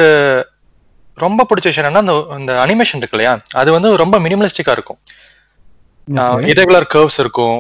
ரொம்ப 1.18 1.40
பிடிச்ச 1.48 1.66
விஷயம் 1.70 1.86
என்னன்னா 1.86 2.02
அந்த 2.04 2.14
அந்த 2.36 2.52
அனிமேஷன் 2.64 3.00
இருக்கு 3.00 3.16
இல்லையா? 3.16 3.32
அது 3.60 3.68
வந்து 3.76 3.88
ரொம்ப 4.02 4.16
மினிமலிஸ்டிக்கா 4.24 4.72
இருக்கும். 4.76 4.98
இரகுலர் 6.52 6.86
கர்வ்ஸ் 6.94 7.18
இருக்கும். 7.22 7.58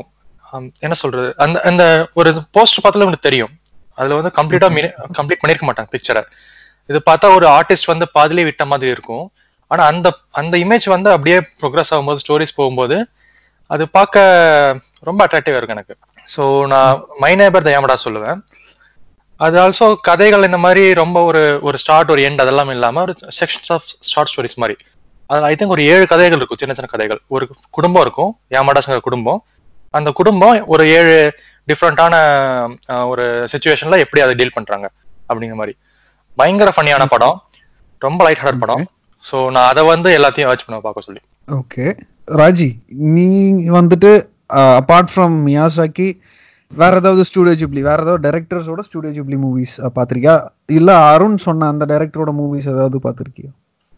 ஆம், 0.52 0.66
என்ன 0.86 0.94
சொல்றது? 1.02 1.28
அந்த 1.44 1.56
அந்த 1.70 1.84
ஒரு 2.20 2.30
போஸ்டர் 2.56 2.82
பார்த்தாலே 2.84 3.04
உங்களுக்கு 3.06 3.28
தெரியும். 3.28 3.52
அதுல 3.98 4.16
வந்து 4.20 4.32
கம்ப்ளீட்டா 4.38 4.68
கம்ப்ளீட் 5.18 5.42
பண்ணிருக்க 5.42 5.66
மாட்டாங்க 5.68 5.90
பிக்சரை 5.94 6.22
இது 6.90 6.98
பார்த்தா 7.08 7.26
ஒரு 7.38 7.46
ஆர்டிஸ்ட் 7.58 7.90
வந்து 7.92 8.06
பாதிலே 8.16 8.44
விட்ட 8.48 8.64
மாதிரி 8.72 8.90
இருக்கும். 8.96 9.24
ஆனா 9.70 9.82
அந்த 9.92 10.08
அந்த 10.40 10.54
இமேஜ் 10.64 10.86
வந்து 10.94 11.10
அப்படியே 11.16 11.36
ப்ரோக்ரஸ் 11.60 11.92
ஆகும்போது 11.94 12.22
ஸ்டோரிஸ் 12.24 12.58
போகும்போது 12.60 12.96
அது 13.70 13.84
பார்க்க 13.96 14.24
ரொம்ப 15.08 15.20
அட்ராக்டிவா 15.26 15.58
இருக்கும் 15.58 15.78
எனக்கு. 15.78 15.94
ஸோ 16.34 16.42
நான் 16.72 17.00
மை 17.22 17.32
நேபர் 17.40 17.66
தயாமடா 17.68 17.96
சொல்லுவேன். 18.04 18.38
அது 19.40 19.56
ஆல்சோ 19.62 19.86
கதைகள் 20.08 20.46
இந்த 20.48 20.58
மாதிரி 20.64 20.82
ரொம்ப 21.02 21.18
ஒரு 21.30 21.42
ஒரு 21.68 21.76
ஸ்டார்ட் 21.82 22.10
ஒரு 22.14 22.22
எண்ட் 22.28 22.42
அதெல்லாம் 22.44 22.70
இல்லாம 22.74 23.00
ஒரு 23.06 23.14
செக்ஷன்ஸ் 23.38 23.72
ஆஃப் 23.76 23.86
ஷார்ட் 24.10 24.30
ஸ்டோரிஸ் 24.32 24.60
மாதிரி. 24.62 24.76
அதில் 25.30 25.46
ஐ 25.50 25.54
திங்க் 25.58 25.74
ஒரு 25.76 25.84
ஏழு 25.92 26.04
கதைகள் 26.12 26.40
இருக்கும் 26.40 26.60
சின்ன 26.62 26.74
சின்ன 26.78 26.90
கதைகள். 26.94 27.20
ஒரு 27.34 27.44
குடும்பம் 27.76 28.04
இருக்கும் 28.06 28.32
யாமாடாஸ்ங்கிற 28.56 29.02
குடும்பம். 29.08 29.40
அந்த 29.98 30.10
குடும்பம் 30.20 30.68
ஒரு 30.74 30.84
ஏழு 30.98 31.16
டிஃப்ரெண்டான 31.70 32.14
ஒரு 33.10 33.24
சுச்சுவேஷன்ல 33.52 33.98
எப்படி 34.04 34.22
அதை 34.24 34.34
டீல் 34.40 34.56
பண்றாங்க 34.58 34.86
அப்படிங்கிற 35.28 35.58
மாதிரி. 35.60 35.74
பயங்கர 36.38 36.70
ஃபன்னியான 36.76 37.06
படம். 37.14 37.36
ரொம்ப 38.02 38.20
லைட் 38.26 38.42
ஹார்ட் 38.44 38.62
படம் 38.62 38.84
ஸோ 39.24 39.36
நான் 39.54 39.68
அதை 39.72 39.82
வந்து 39.90 40.08
எல்லாத்தையும் 40.18 40.48
வாட்ச் 40.50 40.64
பண்ண 40.66 40.78
பார்க்க 40.86 41.06
சொல்லி. 41.08 41.22
ஓகே 41.58 41.84
ராஜி 42.40 42.68
நீ 43.16 43.28
வந்துட்டு 43.76 44.10
அப்பார்ட் 44.50 45.12
ஃப்ரம் 45.12 45.36
மியாசாக்கி 45.46 46.08
வேற 46.72 46.92
ஏதாவது 47.00 47.22
ஸ்டூடியோ 47.28 47.54
ஜிப்ளி 47.60 47.80
வேற 47.82 47.98
ஏதாவது 48.04 48.24
டைரக்டர்ஸோட 48.26 48.82
ஸ்டூடியோ 48.86 49.12
ஜிப்ளி 49.16 49.36
மூவிஸ் 49.42 49.74
பார்த்திருக்கியா 49.96 50.36
இல்ல 50.76 50.90
அருண் 51.10 51.36
சொன்ன 51.44 51.68
அந்த 51.72 51.84
டைரக்டரோட 51.90 52.32
மூவிஸ் 52.38 52.72
ஏதாவது 52.72 52.98
பார்த்திருக்கியா 53.04 53.50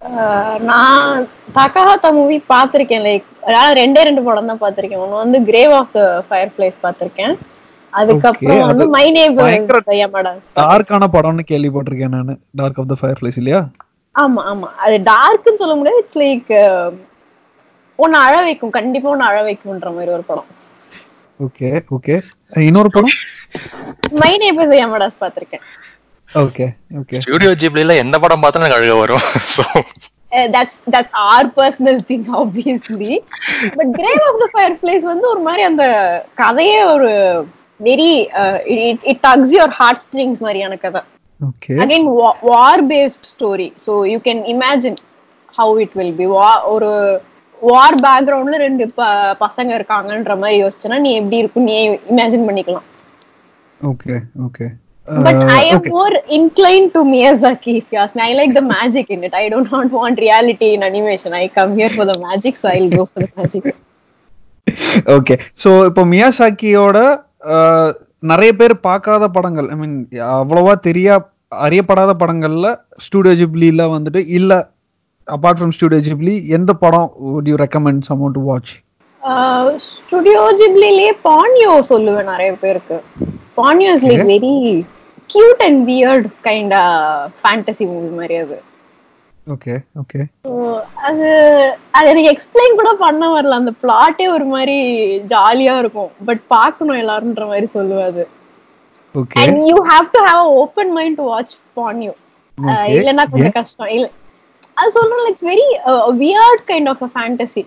ஆஹ் 0.02 0.59
நான் 0.68 1.22
தக்காஹாத்தா 1.56 2.09
மூவி 2.16 2.37
பார்த்திருக்கேன் 2.50 3.04
லைக் 3.06 3.26
அதாவது 3.48 3.74
ரெண்டே 3.80 4.00
ரெண்டு 4.04 4.22
படம் 4.26 4.50
தான் 4.50 4.62
பார்த்திருக்கேன் 4.62 5.02
ஒன்னு 5.04 5.22
வந்து 5.22 5.38
grave 5.48 5.72
of 5.78 5.94
the 5.94 6.02
fire 6.28 6.52
place 6.56 6.78
பார்த்திருக்கேன் 6.82 7.35
அதுக்கப்புறம் 7.92 8.62
வந்து 8.70 8.87
மை 8.94 9.04
யமடாஸ் 10.00 10.48
டார்க்கான 10.59 11.04
படம்னு 11.14 11.44
கேள்விப்பட்டிருக்கேன் 11.50 12.14
நான். 12.16 12.32
Dark 12.54 12.80
of 12.80 12.90
the 12.90 12.96
fire 13.00 13.18
place 13.20 13.38
இல்லையா? 13.40 13.61
ஆமா 14.14 14.42
ஆமா. 14.50 14.68
அது 14.85 14.96
டார்க்னு 15.09 15.61
சொல்ல 15.62 15.74
முடியாது. 15.74 16.02
இட்ஸ் 16.02 16.20
லைக் 16.22 16.50
ஒன்னு 18.04 18.16
அழ 18.26 18.35
வைக்கும் 18.46 18.74
கண்டிப்பா 18.78 19.09
ஒன்னு 19.14 19.28
அழ 19.30 19.38
வைக்கும்ன்ற 19.48 19.90
மாதிரி 19.96 20.11
ஒரு 20.16 20.24
படம். 20.30 20.48
Okay 21.46 21.68
okay. 21.96 22.14
இன்னொரு 22.68 22.90
படம்? 22.96 23.16
மை 24.22 24.32
நேம் 24.42 24.61
யமடாஸ் 24.82 25.20
பார்த்திருக்கேன். 25.22 25.64
Okay 26.44 26.66
okay. 27.00 27.16
ஸ்டுடியோ 27.24 27.50
ஜிப்ளில 27.62 27.96
எந்த 28.04 28.16
படம் 28.24 28.42
பார்த்தாலும் 28.44 28.68
எனக்கு 28.68 28.78
அழுக 28.80 28.96
வரும். 29.02 29.24
So 29.54 29.64
that's 30.54 30.78
that's 30.94 31.16
our 31.32 31.48
personal 31.59 32.00
thing 32.11 32.26
obviously 32.40 33.12
but 33.78 33.92
grave 34.00 34.22
of 34.30 34.40
the 34.42 34.48
fire 34.54 34.74
place 34.82 35.04
வந்து 35.12 35.26
ஒரு 35.35 35.42
மாதிரி 35.48 35.62
அந்த 35.70 35.85
கதையே 36.42 36.80
ஒரு 36.94 37.11
very 37.80 38.11
it 39.12 39.22
tugs 39.26 39.54
your 39.56 39.74
heart 39.78 40.02
strings 40.04 40.42
மாதிரியான 40.46 40.76
கதை. 40.85 41.02
Okay. 41.40 41.72
Again 41.85 42.06
war 42.50 42.85
based 42.92 43.26
story 43.32 43.68
so 43.87 43.92
you 44.12 44.18
can 44.28 44.42
imagine 44.54 44.98
how 45.59 45.74
it 45.85 45.96
will 46.00 46.16
be 46.22 46.28
வா 46.37 46.50
ஒரு 46.74 46.90
வார் 47.62 47.97
பேக்ரவுண்ட்ல 48.03 48.57
ரெண்டு 48.59 48.85
பசங்க 49.40 49.71
இருக்காங்கன்ற 49.75 50.35
மாதிரி 50.38 50.59
யோசிச்சனா 50.62 50.99
நீ 50.99 51.12
எப்படி 51.16 51.38
இருக்கும் 51.38 51.69
நீ 51.69 51.77
இமேஜின் 52.12 52.49
பண்ணிக்கலாம் 52.49 52.88
okay 53.81 54.16
okay 54.47 54.66
am 55.66 55.83
more 55.88 56.14
inclined 56.31 56.92
to 56.92 57.01
Miyazaki, 57.05 57.73
if 57.77 57.92
you 57.92 57.99
ask 57.99 58.16
me. 58.16 58.23
I 58.23 58.33
like 58.33 58.53
the 58.53 58.64
magic 58.71 59.09
in 59.09 59.23
it. 59.23 59.35
I 59.35 59.49
do 59.49 59.61
not 59.64 59.90
want 59.90 60.19
reality 60.19 60.69
in 60.75 60.83
animation. 60.83 61.33
I 61.33 61.47
come 61.49 61.77
here 61.77 61.90
for 61.90 62.05
the 62.05 62.16
magic, 62.21 62.57
so 62.57 62.69
I'll 62.69 62.90
go 62.90 63.05
for 63.07 63.21
the 63.21 63.31
magic. 63.37 63.64
Okay 65.14 65.35
so 65.62 65.71
இப்போ 65.87 66.03
மியாசாக்கியோட 66.07 66.97
அஹ், 67.53 67.92
நிறைய 68.23 68.53
பேர் 68.55 68.75
பார்க்காத 68.81 69.25
படங்கள் 69.31 69.69
ஐ 69.69 69.77
மீன் 69.77 69.97
அவ்வளவா 70.37 70.75
தெரியா 70.87 71.14
அறியப்படாத 71.61 72.12
படங்கள்ல 72.23 72.69
ஸ்டூடியோ 72.99 73.35
ஜிப்ளில 73.40 73.85
வந்துட்டு 73.92 74.23
இல்ல 74.38 74.53
அபார்ட் 75.34 75.58
ஃப்ரம் 75.60 75.72
ஸ்டூடியோ 75.76 76.00
ஜிப்ளி 76.08 76.34
எந்த 76.56 76.72
படம் 76.82 77.08
would 77.30 77.46
you 77.50 77.56
recommend 77.64 77.98
someone 78.08 78.32
to 78.36 78.42
watch? 78.50 78.70
Studio 79.86 80.42
ஜிப்லிலேயே 80.60 81.12
Ponyo 81.26 81.72
சொல்லுவேன் 81.88 82.30
நிறைய 82.32 82.50
பேருக்கு. 82.62 82.96
Ponyo 83.58 83.90
is 83.96 84.06
like 84.10 84.28
very 84.32 84.52
cute 85.32 85.62
and 85.66 85.80
weird 85.90 86.26
kind 86.48 86.74
fantasy 87.40 87.84
movie 87.92 88.10
மாதிரி 88.18 88.36
அது. 88.44 88.58
ஓகே 89.54 89.74
ஓகே 90.02 90.20
அது 91.08 91.26
அது 91.96 92.06
எனக்கு 92.12 92.30
எக்ஸ்பிளைன் 92.34 92.78
கூட 92.80 92.92
பண்ண 93.04 93.24
வரல. 93.34 93.58
அந்த 93.60 93.72
பிளாட்டே 93.82 94.26
ஒரு 94.36 94.46
மாதிரி 94.54 94.78
ஜாலியா 95.32 95.74
இருக்கும். 95.82 96.12
பட் 96.28 96.42
பார்க்கணும் 96.54 97.00
எல்லாருன்ற 97.02 97.46
மாதிரி 97.52 97.68
சொல்லுவாது 97.76 98.24
okay 99.14 99.40
and 99.44 99.60
you 99.70 99.76
have 99.90 100.06
to 100.16 100.22
have 100.28 100.44
open 100.62 100.92
mind 100.98 101.18
to 101.22 101.26
watch 101.32 101.56
Ponyo 102.06 102.14
Okay. 102.58 102.84
இல்லைன்னா 102.98 103.24
கொஞ்சம் 103.30 103.54
கஷ்டம். 103.56 103.90
இல்ல 103.94 104.06
அது 104.76 104.90
சொல்றேன் 104.96 105.26
it's 105.30 105.46
very 105.50 105.66
weird 106.22 106.62
kind 106.70 106.90
of 106.92 107.02
a 107.06 107.10
fantasy 107.14 107.64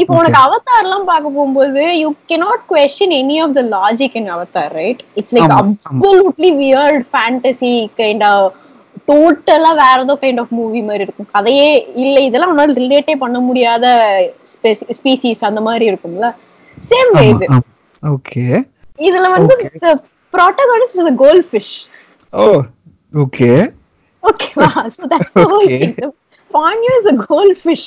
இப்போ 0.00 0.14
உனக்கு 0.20 0.38
அவதார் 0.44 0.84
எல்லாம் 0.86 1.06
பார்க்க 1.10 1.36
போகும்போது 1.36 1.82
you 2.00 2.08
cannot 2.30 2.60
question 2.70 3.14
any 3.18 3.36
of 3.44 3.54
the 3.58 3.62
logic 3.74 4.16
in 4.20 4.30
Avatar 4.36 4.72
right 4.80 5.02
it's 5.20 5.34
like. 5.36 5.52
Absolutely 5.58 6.50
weird 6.62 7.04
fantasy 7.12 7.70
kind 8.00 8.24
of 8.30 8.48
டோட்டலா 9.08 9.70
வேற 9.82 9.98
ஏதோ 10.06 10.14
கைண்ட் 10.22 10.40
ஆஃப் 10.42 10.52
மூவி 10.58 10.80
மாதிரி 10.88 11.04
இருக்கும். 11.06 11.30
கதையே 11.36 11.68
இல்ல 12.02 12.16
இதெல்லாம் 12.28 12.52
உன்னால 12.52 12.74
ரிலேட்டே 12.82 13.14
பண்ண 13.22 13.38
முடியாத 13.48 13.86
ஸ்பீசிஸ் 14.98 15.44
அந்த 15.48 15.60
மாதிரி 15.68 15.84
இருக்கும்ல. 15.90 16.28
சேம் 16.90 17.12
வே 17.16 17.24
இது. 17.34 17.46
ஓகே 18.02 18.44
இதுல 19.08 19.28
வந்து. 19.36 19.54
Protagonist 20.34 20.98
is 21.00 21.10
a 21.12 21.16
goldfish. 21.24 21.70
Oh 22.32 22.44
okay 23.24 23.50
ஓகேவா 24.22 24.68
so 24.96 25.02
that's 25.12 25.32
the 25.34 25.44
whole 25.46 25.66
Okay. 25.66 25.92
Ponyo 26.54 26.92
is 26.98 27.06
a 27.06 27.16
goldfish. 27.24 27.84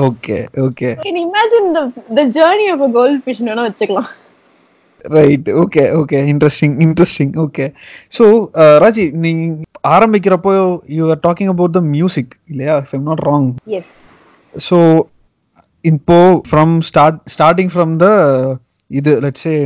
Okay 0.00 0.36
okay 0.64 0.88
you 0.90 1.04
can 1.04 1.18
imagine 1.18 1.66
the 1.76 1.82
the 2.10 2.24
journey 2.30 2.66
of 2.68 2.80
a 2.80 2.90
goldfish 2.96 3.38
னு 3.42 3.62
வச்சுக்கலாம். 3.62 4.10
Right 5.04 5.48
okay 5.60 5.82
okay 5.98 6.18
interesting 6.32 6.74
interesting 6.84 7.34
okay 7.42 7.66
so 8.12 8.24
Raji 8.78 9.04
நீங்க 9.24 9.42
ஆரம்பிக்கிறப்போ 9.90 10.52
you 10.96 11.04
are 11.10 11.20
talking 11.26 11.52
about 11.52 11.76
the 11.76 11.82
music 11.92 12.32
இல்லையா? 12.48 12.74
If 12.84 12.94
I'm 12.94 13.06
not 13.10 13.22
wrong 13.28 13.48
yes 13.78 13.94
so 14.54 14.78
இப்போ 15.84 16.16
from 16.48 16.74
start 16.88 17.20
starting 17.34 17.70
from 17.74 17.92
the 17.96 18.08
இது 18.90 19.12
let's say 19.20 19.56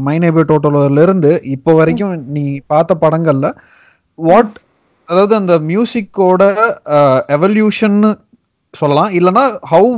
my 0.00 0.16
neighbour 0.18 0.48
டோட்டோல 0.50 1.02
இருந்து 1.02 1.32
இப்போ 1.54 1.72
வரைக்கும் 1.80 2.14
நீ 2.36 2.44
பார்த்த 2.66 2.94
படங்கள்ல 3.02 3.48
வாட் 4.18 4.54
அதாவது 5.10 5.34
அந்த 5.40 5.54
மியூசிக்கோட 5.70 6.42
எவல்யூஷன் 7.36 7.98
சொல்லலாம். 8.74 9.10
இல்லைன்னா 9.18 9.44
ஹவு 9.72 9.90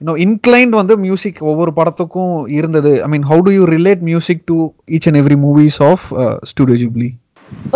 யூனோ 0.00 0.14
இன்க்ளைன்ட் 0.24 0.74
வந்து 0.80 0.94
மியூசிக் 1.04 1.38
ஒவ்வொரு 1.50 1.72
படத்துக்கும் 1.78 2.34
இருந்தது. 2.58 2.92
I 3.04 3.08
mean 3.14 3.26
how 3.30 3.44
do 3.46 3.52
you 3.58 3.62
relate 3.76 4.02
music 4.10 4.42
to 4.50 4.56
each 4.96 5.08
and 5.10 5.20
every 5.22 5.38
movies 5.46 5.78
of 5.90 6.04
studio 6.50 6.78
Ghibli 6.82 7.08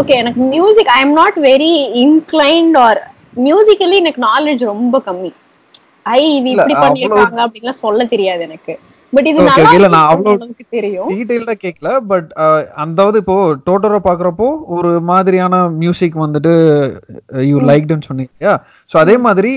okay 0.00 0.14
எனக்கு 0.22 0.40
music 0.56 0.90
I 0.96 0.98
am 1.06 1.16
not 1.20 1.38
very 1.50 1.74
inclined 2.04 2.76
or 2.86 3.00
musically 3.46 3.96
எனக்கு 4.02 4.22
நாலேஜ் 4.30 4.62
ரொம்ப 4.72 5.02
கம்மி. 5.08 5.32
ஐ 6.18 6.22
இது 6.36 6.48
இப்படி 6.54 6.74
பண்ணிருக்காங்க 6.84 7.40
அப்படின்லாம் 7.46 7.82
சொல்ல 7.84 8.04
தெரியாது 8.14 8.42
எனக்கு. 8.48 8.74
பட் 9.12 9.26
இது 9.26 9.38
இல்ல, 9.70 9.88
நான் 9.88 10.08
அவ்வளவு- 10.10 10.48
டீடைல்டா 11.10 11.54
கேட்கல 11.62 11.90
பட் 12.06 12.28
அந்தாவது 12.76 13.18
இப்போ 13.18 13.36
டோட்டரோ 13.66 13.98
பாக்குறப்போ 14.04 14.46
ஒரு 14.68 15.00
மாதிரியான 15.00 15.68
மியூசிக் 15.76 16.16
வந்துட்டு 16.16 16.52
யூ 17.44 17.60
லைக்டுன்னு 17.60 18.02
சொன்னீங்க 18.02 18.54
ஸோ 18.92 18.98
அதே 18.98 19.16
மாதிரி 19.18 19.52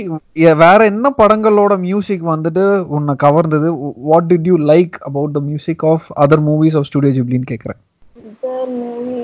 வேற 0.63 0.79
என்ன 0.85 1.13
படங்களோட 1.17 1.77
மியூசிக் 1.79 2.25
வந்துட்டு 2.27 2.65
உன்னை 2.89 3.15
கவர்ந்தது? 3.23 3.69
What 4.03 4.33
did 4.33 4.47
you 4.47 4.57
like 4.67 4.95
about 5.01 5.33
the 5.33 5.41
music 5.43 5.85
of 5.85 6.07
other 6.19 6.43
movies 6.45 6.77
of 6.77 6.85
studio 6.85 7.25
Other 8.25 8.65
movie. 8.73 9.23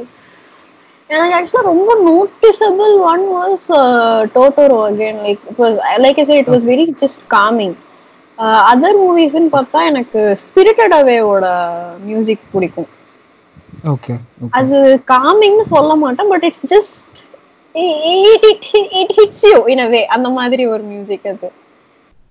எனக்கு 1.10 1.36
ஆக்சுவலா 1.36 1.64
ரொம்ப 1.66 1.92
noticeable 2.06 2.92
one 3.06 3.24
was 3.36 3.68
Totoro 4.36 4.80
again 4.88 5.20
like 5.24 5.44
like 6.00 6.20
it 6.34 6.50
was 6.50 6.66
very 6.66 6.86
just 7.02 7.22
calming 7.34 7.76
other 8.72 8.98
மூவிஸ்னு 9.04 9.50
பார்த்தா 9.56 9.80
எனக்கு 9.92 10.20
ஸ்பிரிட்டட் 10.42 10.94
அவேவோட 11.00 11.46
மியூசிக் 12.10 12.46
பிடிக்கும். 12.54 12.90
ஓகே 13.94 14.14
அது 14.60 14.78
காமிங்னு 15.14 15.66
சொல்ல 15.74 15.92
மாட்டேன் 16.04 16.32
but 16.34 16.46
it's 16.48 16.66
just 16.74 17.18
it 18.34 18.46
it 18.52 18.68
it 19.02 19.14
hits 19.20 19.44
you 19.52 19.58
in 19.74 19.84
a 19.86 19.90
way 19.96 20.02
அந்த 20.16 20.30
மாதிரி 20.40 20.66
ஒரு 20.74 20.84
மியூசிக் 20.94 21.28
அது. 21.34 21.50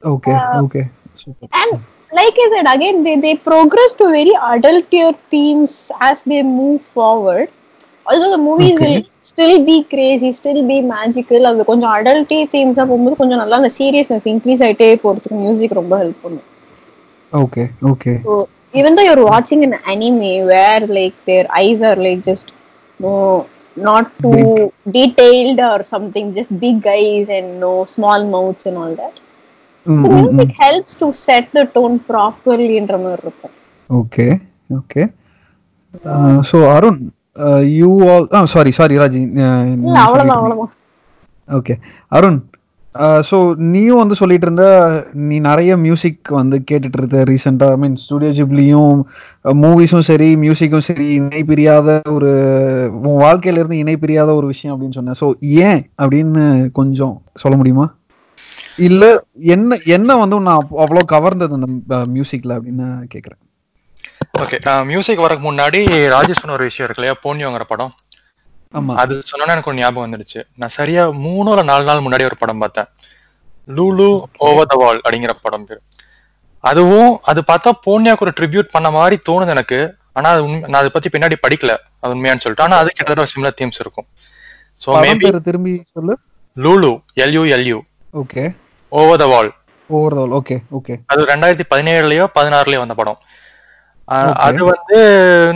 Okay 0.03 0.35
okay 0.65 0.83
super 1.23 1.53
and 1.61 1.73
like 2.19 2.37
I 2.43 2.47
said 2.53 2.67
again 2.75 2.97
they 3.07 3.15
they 3.25 3.33
progress 3.49 3.91
to 4.01 4.05
very 4.19 4.35
adultier 4.53 5.11
themes 5.33 5.75
as 6.09 6.19
they 6.31 6.43
move 6.61 6.85
the 8.09 8.39
movies 8.39 8.75
Okay. 8.75 8.85
will 8.87 9.03
still 9.23 9.65
be 9.65 9.85
crazy 9.85 10.31
still 10.33 10.61
be 10.71 10.81
magical 10.95 11.43
அது 11.49 11.65
கொஞ்சம் 11.71 11.93
adulty 11.99 12.39
themes 12.55 12.79
போகும்போது 12.83 13.17
கொஞ்சம் 13.21 13.41
நல்லா 13.43 13.57
அந்த 13.61 13.71
seriousness 13.79 14.27
increase 14.35 14.63
ஆயிட்டே 14.69 14.89
போறதுக்கு 15.05 15.41
music 15.47 15.73
ரொம்ப 15.81 15.97
help 16.03 16.23
பண்ணும் 16.25 16.47
okay 17.33 17.65
okay 17.93 18.15
so 18.27 18.35
even 18.75 18.95
though 18.97 19.07
you're 19.09 19.27
watching 19.35 19.61
an 19.69 19.75
anime 19.93 20.33
where 20.51 20.83
like 20.99 21.17
their 21.31 21.47
eyes 21.61 21.81
are 21.91 21.99
like 22.07 22.23
just 22.31 22.49
no 23.01 23.15
not 23.89 24.07
too 24.25 24.41
detailed 24.97 25.61
or 25.71 25.79
something 25.95 26.27
just 26.39 26.53
big 26.67 26.87
eyes 26.97 27.29
and 27.37 27.49
no 27.67 27.73
small 27.95 28.23
mouths 28.35 28.67
and 28.71 28.79
all 28.83 28.95
that 29.03 29.17
the 29.87 30.09
music 30.17 30.51
helps 30.65 30.95
to 31.03 31.07
set 31.27 31.47
the 31.59 31.65
tone 31.77 31.97
properly 32.11 32.75
ன்ற 32.83 32.97
மாதிரி 33.05 33.23
இருக்கும் 33.27 33.55
okay 33.91 34.27
okay 34.79 35.05
so 36.51 36.59
Arun 36.75 37.01
you 37.79 37.91
all 38.11 38.29
ah 38.33 38.45
sorry 38.45 38.71
sorry 38.71 38.97
Raji 38.97 39.23
okay 41.49 41.75
Arun 42.13 42.39
so 43.29 43.37
நீயும் 43.73 43.99
வந்து 43.99 44.15
சொல்லிட்டு 44.15 44.47
இருந்த 44.47 44.65
நீ 45.29 45.39
நிறைய 45.39 45.77
music 45.77 46.29
வந்து 46.31 46.57
கேட்டுட்டு 46.71 46.99
இருந்த 46.99 47.25
ரீசெண்டாக 47.25 47.71
ஐ 47.71 47.79
மீன் 47.79 47.97
ஸ்டுடியோ 47.97 48.31
ஜிப்லியும் 48.31 48.97
மூவிஸும் 49.63 50.01
சரி 50.01 50.37
மியூசிக்கும் 50.37 50.87
சரி 50.89 51.07
இணை 51.15 51.43
பிரியாத 51.43 52.01
ஒரு 52.11 52.31
உன் 53.01 53.21
வாழ்க்கையில 53.23 53.61
இருந்து 53.61 53.79
இணை 53.79 53.97
பிரியாத 53.97 54.35
ஒரு 54.35 54.47
விஷயம் 54.47 54.75
அப்படின்னு 54.75 54.99
சொன்னேன் 55.01 55.21
ஸோ 55.23 55.29
ஏன் 55.69 55.83
அப்படின்னு 55.99 56.45
கொஞ்சம் 56.73 57.15
சொல்ல 57.35 57.57
முடியுமா? 57.57 57.87
இல்ல 58.79 59.05
என்ன 59.57 59.77
என்ன 59.87 60.17
வந்து 60.17 60.41
நான் 60.49 60.69
அவ்வளோ 60.85 61.05
கவர்ந்தது 61.15 61.55
அந்த 61.59 61.69
மியூசிக்ல 62.15 62.57
அப்படின்னு 62.59 62.89
கேக்குறேன். 63.15 63.41
ஓகே 64.35 64.59
மியூசிக் 64.91 65.23
வரக்கு 65.25 65.45
முன்னாடி 65.49 65.81
ராஜேஷ் 66.15 66.41
சொன்ன 66.41 66.57
ஒரு 66.57 66.67
விஷயம் 66.69 66.87
இருக்கு 66.89 67.03
இல்லையா? 67.03 67.15
போனியோங்கிற 67.25 67.65
படம். 67.73 67.93
அது 69.03 69.15
சொன்னோன்னே 69.29 69.55
எனக்கு 69.55 69.71
ஒரு 69.71 69.79
ஞாபகம் 69.81 70.05
வந்துடுச்சு. 70.07 70.41
நான் 70.61 70.75
சரியா 70.79 71.03
மூணு 71.27 71.49
இல்ல 71.53 71.63
நாலு 71.71 71.85
நாள் 71.89 72.05
முன்னாடி 72.07 72.25
ஒரு 72.31 72.37
படம் 72.43 72.63
பார்த்தேன். 72.63 72.89
லூலு 73.77 74.09
ஓவர் 74.49 74.71
த 74.73 74.77
வால் 74.83 75.01
அப்படிங்கிற 75.05 75.33
படம் 75.47 75.67
பேர். 75.69 75.81
அதுவும் 76.65 77.11
அது 77.31 77.41
பார்த்தா 77.51 77.71
போனியாக்கு 77.87 78.25
ஒரு 78.27 78.35
ட்ரிபியூட் 78.39 78.75
பண்ண 78.77 78.89
மாதிரி 78.99 79.17
தோணுது 79.29 79.55
எனக்கு. 79.57 79.81
ஆனா 80.19 80.29
அது 80.35 80.43
நான் 80.47 80.81
அதை 80.83 80.91
பத்தி 80.95 81.09
பின்னாடி 81.15 81.37
படிக்கல. 81.45 81.75
அது 82.03 82.15
உண்மையான்னு 82.15 82.43
சொல்லிட்டு. 82.45 82.67
ஆனா 82.67 82.77
அது 82.83 82.91
கிட்டத்தட்ட 82.97 83.33
சிமிலர் 83.33 83.59
தீம்ஸ் 83.61 83.83
இருக்கும். 83.85 84.09
படம் 84.85 85.05
மேபி 85.05 85.31
திரும்பி 85.49 85.75
சொல்லு. 85.97 86.15
Lu Lu 86.65 86.91
L U 87.25 87.43
L U 87.57 87.79
okay 88.23 88.45
over 88.93 89.21
the 89.23 89.27
wall 89.33 89.51
over 89.91 90.15
the 90.19 90.23
okay 90.39 90.57
okay 90.79 90.95
அது 91.13 91.21
ரெண்டாயிரத்தி 91.33 91.67
பதினேழுலயோ 91.73 92.25
பதினாறுலயோ 92.39 92.81
வந்த 92.85 92.95
படம். 93.01 93.19
அது 94.47 94.61
வந்து 94.73 94.99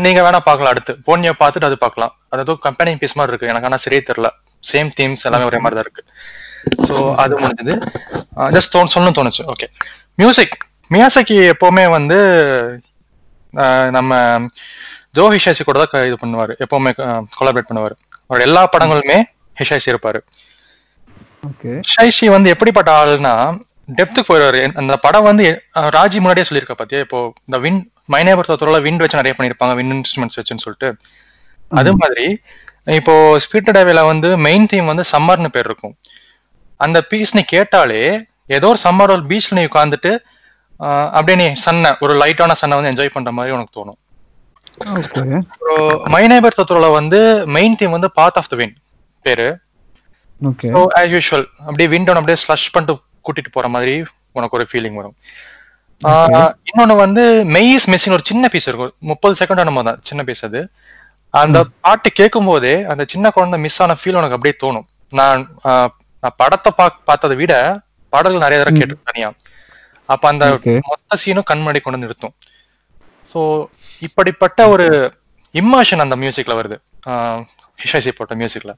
நீங்க 0.04 0.20
வேணா 0.26 0.40
பார்க்கலாம் 0.48 0.72
அடுத்து. 0.74 0.92
போனியை 1.06 1.32
பார்த்துட்டு 1.42 1.68
அது 1.68 1.76
பார்க்கலாம். 1.84 2.12
அது 2.32 2.42
ஏதோ 2.44 2.54
கம்பெனி 2.66 2.90
பீஸ் 3.02 3.16
மாதிரி 3.18 3.32
இருக்கு. 3.32 3.50
எனக்கு 3.52 3.68
ஆனா 3.68 3.78
சரியே 3.84 4.02
தெரியல. 4.08 4.30
சேம் 4.70 4.90
தீம்ஸ் 4.98 5.24
எல்லாமே 5.28 5.48
ஒரே 5.50 5.60
மாதிரி 5.64 5.78
தான் 5.78 5.86
இருக்கு. 5.86 6.02
ஸோ 6.88 6.94
அது 7.22 7.34
முடிஞ்சது. 7.42 7.74
ஜஸ்ட் 8.56 8.72
தோணு 8.74 8.92
சொல்லணும் 8.94 9.16
தோணுச்சு. 9.18 9.44
ஓகே 9.52 9.68
மியூசிக் 10.22 10.54
மியாசக்கி 10.94 11.36
எப்பவுமே 11.54 11.84
வந்து 11.96 12.18
நம்ம 13.96 14.12
ஜோ 15.16 15.24
ஹிஷாசி 15.34 15.62
கூட 15.68 15.78
தான் 15.80 16.06
இது 16.10 16.16
பண்ணுவாரு. 16.22 16.52
எப்பவுமே 16.64 16.90
கொலாபரேட் 17.38 17.70
பண்ணுவாரு. 17.70 17.94
அவரோட 18.26 18.44
எல்லா 18.48 18.62
படங்களுமே 18.74 19.18
ஹிஷாசி 19.60 19.88
இருப்பாரு. 19.92 20.20
ஓகே 21.48 21.72
ஷைஷி 21.92 22.26
வந்து 22.34 22.52
எப்படிப்பட்ட 22.54 22.90
ஆளுனா 23.00 23.34
டெப்த்துக்கு 23.98 24.30
போயிடுவாரு. 24.30 24.60
அந்த 24.80 24.94
படம் 25.06 25.28
வந்து 25.30 25.46
ராஜி 25.96 26.18
முன்னாடியே 26.22 26.48
சொல்லியிருக்க 26.48 26.76
பாத்தியா? 26.80 27.00
இப்போ 27.06 27.18
இந்த 27.48 27.58
வின் 27.64 27.80
மைனேபர் 28.14 28.48
தோத்தரோல 28.50 28.80
விண்ட் 28.86 29.02
வச்சு 29.04 29.20
நிறைய 29.20 29.34
பண்ணிருப்பாங்க 29.38 29.74
வின் 29.78 29.94
இன்ஸ்ட்ருமெண்ட்ஸ் 29.98 30.38
வச்சுன்னு 30.40 30.64
சொல்லிட்டு. 30.66 30.90
அது 31.80 31.90
மாதிரி 32.02 32.26
இப்போ 32.98 33.14
ஸ்பீட் 33.44 33.72
டேவேல 33.76 34.00
வந்து 34.12 34.28
மெயின் 34.46 34.68
தீம் 34.70 34.90
வந்து 34.92 35.04
சம்மர்னு 35.14 35.50
பேர் 35.56 35.68
இருக்கும். 35.70 35.94
அந்த 36.84 36.98
பீஸ் 37.10 37.34
நீ 37.38 37.42
கேட்டாலே 37.54 38.02
ஏதோ 38.56 38.68
ஒரு 38.74 38.80
சம்மர் 38.86 39.12
ஒரு 39.16 39.24
பீச்ல 39.32 39.56
நீ 39.58 39.64
உட்காந்துட்டு 39.70 40.12
அப்படியே 41.16 41.36
நீ 41.40 41.46
சன்னை 41.64 41.90
ஒரு 42.04 42.14
லைட்டான 42.22 42.56
சன்னை 42.60 42.76
வந்து 42.78 42.90
என்ஜாய் 42.92 43.14
பண்ற 43.16 43.32
மாதிரி 43.36 43.54
உனக்கு 43.56 43.76
தோணும். 43.78 43.98
ஓகே. 45.00 45.22
ஸோ 45.58 45.72
மைனேபர் 46.14 46.56
தோத்தரோல 46.58 46.88
வந்து 47.00 47.20
மெயின் 47.56 47.76
தீம் 47.80 47.94
வந்து 47.96 48.10
பார்ட் 48.18 48.38
ஆஃப் 48.40 48.50
த 48.52 48.56
வின் 48.60 48.74
பேரு. 49.26 49.48
ஸோ 50.74 50.80
ஆஸ் 51.00 51.12
யூஷுவல் 51.14 51.46
அப்படியே 51.66 51.88
விண்டோ 51.94 52.16
அப்படியே 52.20 52.38
ஸ்லஷ் 52.44 52.68
பண்ணிட்டு 52.74 52.94
கூட்டிட்டு 53.26 53.52
போற 53.56 53.66
மாதிரி 53.76 53.94
உனக்கு 54.38 54.56
ஒரு 54.58 54.66
ஃபீலிங் 54.70 54.98
வரும். 55.00 55.16
இன்னொன்னு 56.68 56.94
வந்து 57.04 57.22
மெய்ஸ் 57.56 57.86
மிஸ்ஸிங் 57.92 58.14
ஒரு 58.16 58.24
சின்ன 58.30 58.48
பீஸ் 58.52 58.68
இருக்கும். 58.70 58.92
முப்பது 59.10 59.34
செகண்ட் 59.40 59.68
நம்ம 59.68 59.82
தான் 59.88 60.00
சின்ன 60.08 60.20
பீஸ் 60.28 60.44
அது. 60.48 60.60
அந்த 61.34 61.58
பாட்டு 61.84 62.08
கேட்கும் 62.20 62.48
போதே 62.50 62.74
அந்த 62.92 63.02
சின்ன 63.12 63.26
குழந்தை 63.36 63.58
மிஸ் 63.64 63.80
ஆன 63.84 63.96
ஃபீல் 64.00 64.18
உனக்கு 64.20 64.36
அப்படியே 64.36 64.56
தோணும். 64.62 64.86
நான் 65.18 65.40
படத்தை 66.40 66.70
பா 66.78 66.86
பார்த்ததை 67.08 67.36
விட 67.42 67.54
பாடல்கள் 68.12 68.44
நிறைய 68.44 68.58
தடவை 68.60 68.74
கேட்டு 68.80 68.96
தனியா. 69.10 69.28
அப்ப 70.08 70.24
அந்த. 70.32 70.44
மொத்த 70.90 71.18
சீனும் 71.22 71.48
கண் 71.50 71.62
முன்னாடி 71.62 71.80
கொண்டு 71.84 72.02
நிறுத்தும். 72.04 72.34
ஸோ 73.32 73.40
இப்படிப்பட்ட 74.06 74.68
ஒரு 74.74 74.86
இம்மாஷன் 75.54 76.04
அந்த 76.04 76.16
மியூசிக்ல 76.22 76.56
வருது. 76.60 76.76
ஹிஷாசி 77.82 78.10
போட்ட 78.18 78.34
மியூசிக்ல 78.40 78.72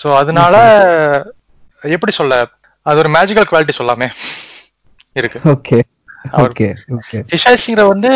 ஸோ 0.00 0.08
அதனால 0.20 0.54
எப்படி 1.96 2.12
சொல்ல 2.20 2.40
அது 2.86 3.00
ஒரு 3.02 3.10
மேஜிக்கல் 3.16 3.48
குவாலிட்டி 3.50 3.74
சொல்லாமே 3.78 4.08
இருக்கு. 5.20 5.38
ஓகே. 5.54 5.78
ஓகே 6.44 6.68
ஹிஷாசிங்கிற 7.34 7.84
வந்து 7.92 8.10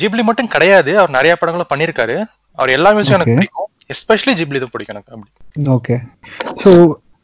ஜிப்லி 0.00 0.22
மட்டும் 0.28 0.52
கிடையாது. 0.54 0.92
அவர் 1.00 1.16
நிறைய 1.16 1.32
படங்களும் 1.40 1.72
பண்ணியிருக்காரு 1.72 2.16
அவர் 2.58 2.70
எல்லா 2.76 2.90
மியூசிக்கும் 2.94 3.18
எனக்கு. 3.18 3.38
பிடிக்கும். 3.40 3.68
எஸ்பெஷலி 3.94 4.32
ஜிப்லி 4.38 4.60
தான் 4.62 4.72
பிடிக்கும் 4.74 4.94
எனக்கு 4.96 5.12
அப்படி. 5.16 5.30
ஓகே. 5.76 5.96
ஸோ 6.62 6.70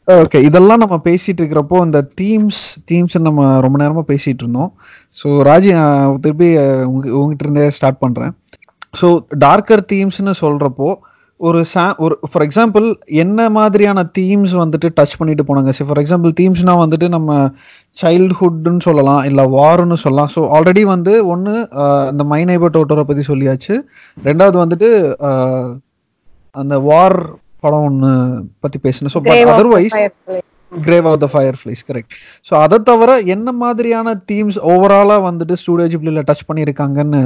ஓகே 0.07 0.39
இதெல்லாம் 0.47 0.81
நம்ம 0.83 0.95
பேசிட்டு 1.07 1.41
இருக்கிறப்போ 1.41 1.77
இந்த 1.87 1.99
தீம்ஸ் 2.21 2.61
தீம்ஸ் 2.91 3.17
நம்ம 3.27 3.47
ரொம்ப 3.65 3.77
நேரமா 3.83 4.03
பேசிட்டு 4.11 4.43
இருந்தோம். 4.45 4.71
ஸோ 5.19 5.27
ராஜி 5.49 5.71
திருப்பி 6.25 6.49
உங்ககிட்ட 7.19 7.45
இருந்தே 7.45 7.65
ஸ்டார்ட் 7.77 8.01
பண்றேன். 8.03 8.33
ஸோ 8.99 9.07
டார்க்கர் 9.45 9.83
தீம்ஸ்னு 9.93 10.33
சொல்றப்போ 10.43 10.89
ஒரு 11.47 11.59
சா 11.71 11.83
ஒரு 12.05 12.15
ஃபார் 12.31 12.43
எக்ஸாம்பிள் 12.45 12.85
என்ன 13.23 13.47
மாதிரியான 13.57 14.03
தீம்ஸ் 14.17 14.53
வந்துட்டு 14.61 14.87
டச் 14.97 15.15
பண்ணிட்டு 15.19 15.43
போனாங்க? 15.47 15.71
சரி 15.77 15.87
ஃபார் 15.89 16.01
எக்ஸாம்பிள் 16.01 16.33
தீம்ஸ்னா 16.39 16.73
வந்துட்டு 16.81 17.07
நம்ம 17.15 17.37
சைல்ட்ஹுட்னு 18.01 18.83
சொல்லலாம் 18.87 19.23
இல்லை 19.29 19.45
வார்னு 19.57 19.97
சொல்லலாம். 20.03 20.31
ஸோ 20.35 20.41
ஆல்ரெடி 20.57 20.83
வந்து 20.93 21.13
ஒன்று 21.33 21.55
இந்த 22.13 22.25
மை 22.33 22.41
நைபர் 22.51 22.75
டோட்டரை 22.77 23.05
பற்றி 23.09 23.25
சொல்லியாச்சு. 23.31 23.75
ரெண்டாவது 24.29 24.57
வந்துட்டு 24.63 24.89
அந்த 26.55 26.75
வார் 26.87 27.17
படம் 27.65 27.85
ஒன்று 27.89 28.11
பற்றி 28.63 28.79
பேசணும் 28.87 29.13
so 29.15 29.21
but 29.27 29.53
otherwise. 29.53 29.99
Grave 30.71 31.07
of 31.09 31.21
the 31.23 31.27
fire 31.31 31.57
flies 31.59 31.81
correct 31.87 32.13
so 32.47 32.53
அதை 32.65 32.77
தவிர 32.89 33.17
என்ன 33.33 33.49
மாதிரியான 33.63 34.13
தீம்ஸ் 34.29 34.57
ஓவராலாக 34.73 35.21
வந்துட்டு 35.29 35.55
ஸ்டூடியோ 35.61 35.87
ஜிப்ளியில் 35.93 36.27
டச் 36.29 36.47
பண்ணியிருக்காங்கன்னு 36.49 37.21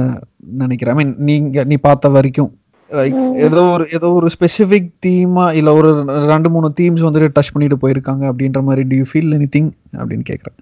நினைக்கிறேன். 0.62 0.94
ஐ 0.94 0.98
மீன் 1.00 1.14
நீங்க 1.28 1.64
நீ 1.70 1.78
பார்த்த 1.86 2.16
வரைக்கும். 2.16 2.50
லைக் 2.90 3.16
ஏதோ 3.46 3.62
ஒரு 3.72 3.84
ஏதோ 3.96 4.08
ஒரு 4.18 4.28
ஸ்பெசிஃபிக் 4.34 4.88
தீமா 5.06 5.46
இல்லை 5.58 5.72
ஒரு 5.72 5.90
ரெண்டு 6.32 6.50
மூணு 6.50 6.68
தீம்ஸ் 6.80 7.04
வந்துட்டு 7.06 7.34
டச் 7.36 7.52
பண்ணிட்டு 7.54 7.80
போயிருக்காங்க 7.82 8.24
அப்படின்ற 8.30 8.62
மாதிரி 8.68 8.84
டியூ 8.92 9.06
ஃபீல் 9.10 9.34
எனி 9.38 9.48
திங் 9.56 9.70
அப்படின்னு 9.98 10.26
கேட்குறேன் 10.30 10.58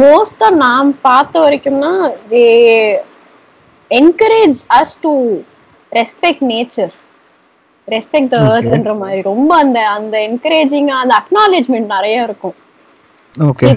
மோஸ்டா 0.00 0.48
நான் 0.64 0.88
பார்த்த 1.00 1.42
வரைக்கும்னா 1.44 1.92
they 2.32 2.44
encourage 3.90 4.58
us 4.80 4.94
to 5.04 5.12
respect 5.92 6.44
nature 6.54 6.92
respect 7.88 8.32
the. 8.34 8.38
எர்த்ன்ற 8.56 8.92
மாதிரி. 8.98 9.20
ரொம்ப 9.22 9.56
அந்த 9.56 9.78
அந்த 9.88 10.16
என்கரேஜிங் 10.28 10.90
அந்த 11.02 11.14
அக்னாலேஜ்மெண்ட் 11.22 11.88
நிறைய 11.96 12.26
இருக்கும். 12.28 12.56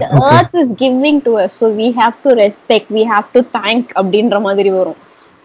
The 0.02 0.10
earth 0.32 0.54
is 0.62 0.70
giving 0.84 1.18
to 1.26 1.32
us 1.42 1.52
so 1.60 1.66
we 1.82 1.88
have 2.00 2.16
to 2.26 2.32
respect 2.44 2.86
we 2.98 3.04
have 3.14 3.28
to 3.36 3.42
thank 3.58 3.84
அப்படின்ற 4.00 4.42
மாதிரி 4.42 4.70
வரும். 4.70 5.00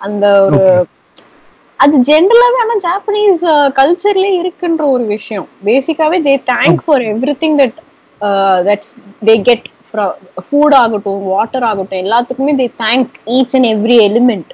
அந்த 0.06 0.26
ஒரு 0.46 0.62
அது 1.84 1.96
ஜென்ரலாவே 2.08 2.58
ஆனா 2.62 2.74
ஜாப்பனீஸ் 2.84 3.42
கல்ச்சர்லயே 3.78 4.30
இருக்குன்ற 4.42 4.82
ஒரு 4.94 5.04
விஷயம். 5.14 5.46
பேசிக்காவே 5.68 6.18
they 6.28 6.34
thank 6.52 6.80
for 6.86 7.04
everything 7.42 7.56
that 7.62 7.78
that's 8.68 8.92
they 9.28 9.34
get 9.48 9.66
food 10.46 10.76
ஆகட்டும் 10.82 11.22
வாட்டர் 11.32 11.66
ஆகட்டும் 11.70 12.02
எல்லாத்துக்குமே 12.04 12.54
they 12.62 12.66
thank 12.84 13.12
each 13.36 13.54
and 13.58 13.68
every 13.74 13.98
element 14.08 14.50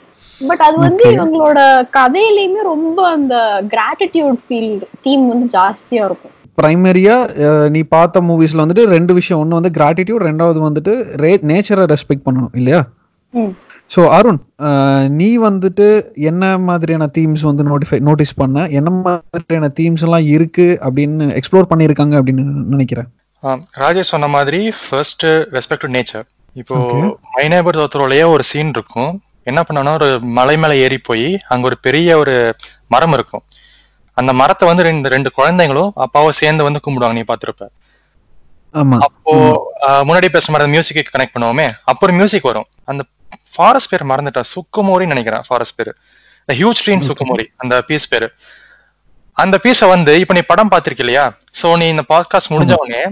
but 0.50 0.62
அது 0.66 0.76
வந்து. 0.84 1.04
இவங்களோட 1.14 1.58
கதையிலயுமே 1.98 2.62
ரொம்ப 2.72 3.00
அந்த 3.16 3.34
கிராட்டிடியூட் 3.74 4.38
ஃபீல் 4.46 4.72
தீம் 5.06 5.26
வந்து 5.32 5.46
ஜாஸ்தியா 5.58 6.04
இருக்கும். 6.10 6.34
ப்ரைமரியா 6.60 7.16
நீ 7.74 7.80
பார்த்த 7.94 8.20
மூவிஸ்ல 8.30 8.62
வந்துட்டு 8.64 8.84
ரெண்டு 8.96 9.12
விஷயம். 9.18 9.40
ஒன்று 9.42 9.58
வந்து 9.58 9.76
கிராட்டிடியூட் 9.78 10.26
ரெண்டாவது 10.30 10.60
வந்துட்டு 10.68 10.92
நேச்சரை 11.50 11.84
ரெஸ்பெக்ட் 11.94 12.26
பண்ணணும் 12.26 12.56
இல்லையா. 12.60 12.80
ஸோ 13.90 14.02
அருண் 14.10 14.38
அஹ், 14.66 15.06
நீ 15.16 15.28
வந்துட்டு 15.44 15.86
என்ன 16.30 16.44
மாதிரியான 16.64 17.08
தீம்ஸ் 17.16 17.42
வந்து 17.48 17.64
நோட்டிஃபை 17.64 17.98
நோட்டீஸ் 18.06 18.32
பண்ண? 18.36 18.58
என்ன 18.78 18.90
மாதிரியான 18.98 19.68
தீம்ஸ் 19.78 20.04
எல்லாம் 20.06 20.26
இருக்கு 20.30 20.66
அப்படின்னு 20.86 21.26
எக்ஸ்ப்ளோர் 21.38 21.70
பண்ணியிருக்காங்க 21.70 22.14
அப்படின்னு 22.20 22.44
நினைக்கிறேன். 22.74 23.08
ராஜேஷ் 23.80 24.12
சொன்ன 24.12 24.28
மாதிரி 24.34 24.60
ஃபர்ஸ்ட் 24.80 25.24
ரெஸ்பெக்ட் 25.54 25.84
டு 25.84 25.90
நேச்சர் 25.96 26.24
இப்போ. 26.56 26.76
மைனேபர் 27.34 27.78
தோத்தரோலயே 27.78 28.24
ஒரு 28.30 28.44
சீன் 28.50 28.72
இருக்கும். 28.74 29.12
என்ன 29.46 29.60
பண்ணனா 29.62 29.92
ஒரு 29.98 30.08
மலை 30.36 30.54
மேல 30.56 30.74
ஏறி 30.84 30.98
போய் 31.02 31.24
அங்க 31.48 31.64
ஒரு 31.66 31.76
பெரிய 31.86 32.10
ஒரு 32.18 32.34
மரம் 32.90 33.14
இருக்கும். 33.14 33.42
அந்த 34.16 34.32
மரத்தை 34.40 34.64
வந்து 34.68 34.86
ரெண்டு 34.88 35.08
ரெண்டு 35.08 35.30
குழந்தைங்களும் 35.38 35.90
அப்பாவும் 36.04 36.38
சேர்ந்து 36.40 36.66
வந்து 36.66 36.82
கும்பிடுவாங்க 36.84 37.18
நீ 37.18 37.26
பாத்திருப்ப 37.28 37.64
ஆமா. 38.74 38.96
அப்போ 39.06 39.32
முன்னாடி 40.06 40.28
பேசுற 40.30 40.52
மாதிரி 40.52 40.72
மியூசிக்கு 40.72 41.02
கனெக்ட் 41.06 41.34
பண்ணுவோமே 41.34 41.66
அப்போ 41.90 42.02
ஒரு 42.06 42.14
மியூசிக் 42.14 42.48
வரும். 42.48 42.68
அந்த 42.90 43.02
ஃபாரஸ்ட் 43.54 43.90
பேர் 43.92 44.10
மறந்துட்டா. 44.10 44.42
சுக்குமோரின்னு 44.54 45.12
நினைக்கிறேன் 45.14 45.44
ஃபாரஸ்ட் 45.48 45.76
பேரு. 45.78 45.92
ஹியூஜ் 46.48 46.82
ட்ரீன் 46.84 47.04
சுக்குமோரி 47.08 47.46
அந்த 47.62 47.74
பீஸ் 47.88 48.10
பேரு. 48.12 48.28
அந்த 49.36 49.56
பீஸை 49.62 49.86
வந்து 49.94 50.12
இப்ப 50.22 50.34
நீ 50.36 50.42
படம் 50.50 50.72
பார்த்திருக்க 50.72 51.04
இல்லையா 51.04 51.24
சோ 51.60 51.68
நீ 51.80 51.86
இந்த 51.94 52.04
பாட்காஸ்ட் 52.12 52.52
முடிஞ்ச 52.54 52.74
உடனே 52.82 53.02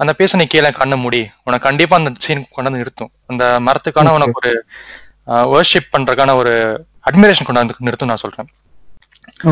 அந்த 0.00 0.12
பீஸை 0.18 0.36
நீ 0.40 0.44
கீழே 0.52 0.70
கண்ணு 0.78 0.96
மூடி 1.04 1.22
உனக்கு 1.46 1.66
கண்டிப்பா 1.68 1.94
அந்த 2.00 2.10
சீன் 2.24 2.44
கொண்டு 2.54 2.68
வந்து 2.68 2.82
நிறுத்தும். 2.82 3.10
அந்த 3.30 3.44
மரத்துக்கான. 3.66 4.12
உனக்கு 4.18 4.38
ஒரு 4.40 4.52
வர்ஷிப் 5.54 5.90
பண்றதுக்கான 5.94 6.34
ஒரு 6.42 6.54
அட்மிரேஷன் 7.08 7.48
கொண்டு 7.48 7.62
வந்து 7.62 7.86
நிறுத்தும் 7.86 8.10
நான் 8.10 8.22
சொல்றேன். 8.24 8.48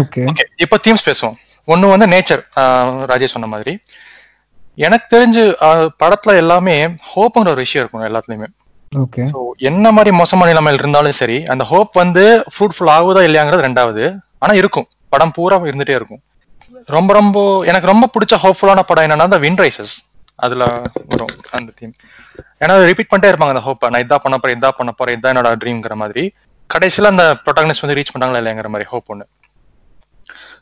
ஓகே 0.00 0.22
இப்போ 0.64 0.76
தீம்ஸ் 0.87 1.06
பேசுவோம். 1.08 1.37
ஒன்னு 1.72 1.92
வந்து 1.94 2.06
நேச்சர் 2.14 2.42
ராஜேஷ் 3.11 3.34
சொன்ன 3.34 3.50
மாதிரி. 3.54 3.74
எனக்கு 4.87 5.06
தெரிஞ்சு 5.14 5.42
படத்துல 6.02 6.34
எல்லாமே 6.42 6.76
ஹோப்புங்கிற 7.12 7.52
ஒரு 7.54 7.62
விஷயம் 7.64 7.82
இருக்கும் 7.84 8.08
எல்லாத்துலயுமே. 8.08 8.48
ஸோ 9.33 9.38
என்ன 9.70 9.90
மாதிரி 9.96 10.11
மோசமான 10.20 10.48
நிலைமையில் 10.53 10.81
இருந்தாலும் 10.83 11.16
சரி 11.20 11.38
அந்த 11.53 11.64
ஹோப் 11.72 11.92
வந்து 12.03 12.24
ஃப்ரூட்ஃபுல் 12.55 12.90
ஆகுதா 12.96 13.22
இல்லையாங்கிறது 13.29 13.66
ரெண்டாவது. 13.68 14.05
ஆனா 14.44 14.53
இருக்கும். 14.61 14.87
படம் 15.12 15.35
பூரா 15.37 15.57
இருந்துட்டே 15.70 15.94
இருக்கும். 15.98 16.20
ரொம்ப 16.94 17.11
ரொம்ப 17.18 17.38
எனக்கு 17.70 17.90
ரொம்ப 17.92 18.07
பிடிச்ச 18.14 18.35
ஹோப்ஃபுல்லான 18.44 18.83
படம் 18.90 19.05
என்னன்னா 19.07 19.27
அந்த 19.29 19.38
வின் 19.44 19.61
ரைசஸ் 19.62 19.94
அதுல 20.38 20.64
வரும் 21.12 21.33
அந்த 21.59 21.70
தீம் 21.79 21.94
ஏன்னா 22.62 22.74
ரிப்பீட் 22.90 23.11
பண்ணிட்டே 23.11 23.31
இருப்பாங்க 23.31 23.55
அந்த 23.55 23.64
ஹோப்பை 23.68 23.88
நான் 23.92 24.05
இதான் 24.05 24.22
பண்ண 24.24 24.37
போறேன் 24.42 24.57
இதான் 24.59 24.77
பண்ண 24.79 24.90
போறேன் 24.98 25.16
இதான் 25.18 25.33
என்னோட 25.33 25.51
ட்ரீம்ங்கிற 25.62 25.94
மாதிரி. 26.03 26.22
கடைசியில 26.70 27.11
அந்த 27.12 27.24
ப்ரொட்டாகனிஸ்ட் 27.44 27.85
வந்து 27.85 27.96
ரீச் 27.98 28.12
பண்ணாங்களா 28.14 28.40
இல்லையாங்கிற 28.42 28.70
மாதிரி 28.74 28.87
ஹோப் 28.92 29.11
ஒன்று 29.12 29.27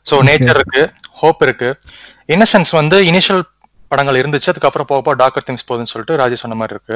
ஸோ 0.09 0.15
நேச்சர் 0.27 0.57
இருக்கு 0.57 0.81
ஹோப் 1.21 1.41
இருக்கு. 1.47 1.69
இன்னசென்ஸ் 2.35 2.71
வந்து 2.79 2.97
இனிஷியல் 3.09 3.43
படங்கள் 3.91 4.19
இருந்துச்சு 4.21 4.51
அதுக்கப்புறம் 4.51 4.89
போக 4.91 5.01
போக 5.07 5.15
டாக்கர் 5.23 5.45
திங்ஸ் 5.47 5.67
போகுதுன்னு 5.67 5.91
சொல்லிட்டு 5.93 6.17
ராஜி 6.21 6.37
சொன்ன 6.43 6.57
மாதிரி 6.61 6.75
இருக்கு. 6.77 6.95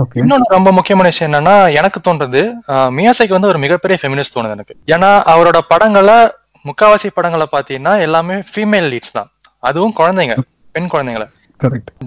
ஓகே 0.00 0.18
இன்னொன்று 0.22 0.54
ரொம்ப 0.56 0.70
முக்கியமான 0.76 1.08
விஷயம் 1.10 1.28
என்னன்னா 1.28 1.54
எனக்கு 1.78 1.98
தோன்றது 2.06 2.42
மியாசைக்கு 2.98 3.34
வந்து 3.36 3.50
ஒரு 3.52 3.58
மிகப்பெரிய 3.64 3.96
ஃபெமினிஸ்ட் 4.00 4.34
தோணுது 4.36 4.54
எனக்கு. 4.56 4.74
ஏன்னா 4.94 5.10
அவரோட 5.32 5.58
படங்களை 5.72 6.18
முக்காவாசி 6.68 7.08
படங்களை 7.16 7.46
பார்த்தீங்கன்னா 7.54 7.92
எல்லாமே 8.06 8.36
ஃபீமேல் 8.50 8.88
லீட்ஸ் 8.92 9.14
தான். 9.16 9.28
அதுவும் 9.68 9.94
குழந்தைங்க 9.98 10.34
பெண் 10.76 10.88
குழந்தைங்கள. 10.92 11.24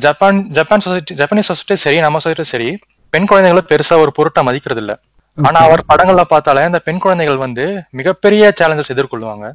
Japan 0.05 0.39
Japan 0.57 0.83
society 0.85 1.13
Japanese 1.19 1.49
society 1.51 1.75
சரி 1.83 1.97
நம்ம 2.05 2.21
சொசைட்டி 2.23 2.45
சரி 2.53 2.69
பெண் 3.13 3.27
குழந்தைகளை 3.31 3.61
பெருசா 3.71 3.97
ஒரு 4.03 4.11
பொருட்டா 4.17 4.41
மதிக்கிறது 4.47 4.81
இல்ல. 4.83 4.93
ஆனா 5.37 5.59
அவர் 5.67 5.83
படங்கள்ல 5.91 6.23
பார்த்தாலே 6.33 6.63
அந்த 6.69 6.79
பெண் 6.87 7.01
குழந்தைகள் 7.03 7.39
வந்து 7.45 7.65
மிகப்பெரிய 7.99 8.51
சேலஞ்சஸ் 8.61 8.91
எதிர்கொள்வாங்க 8.95 9.45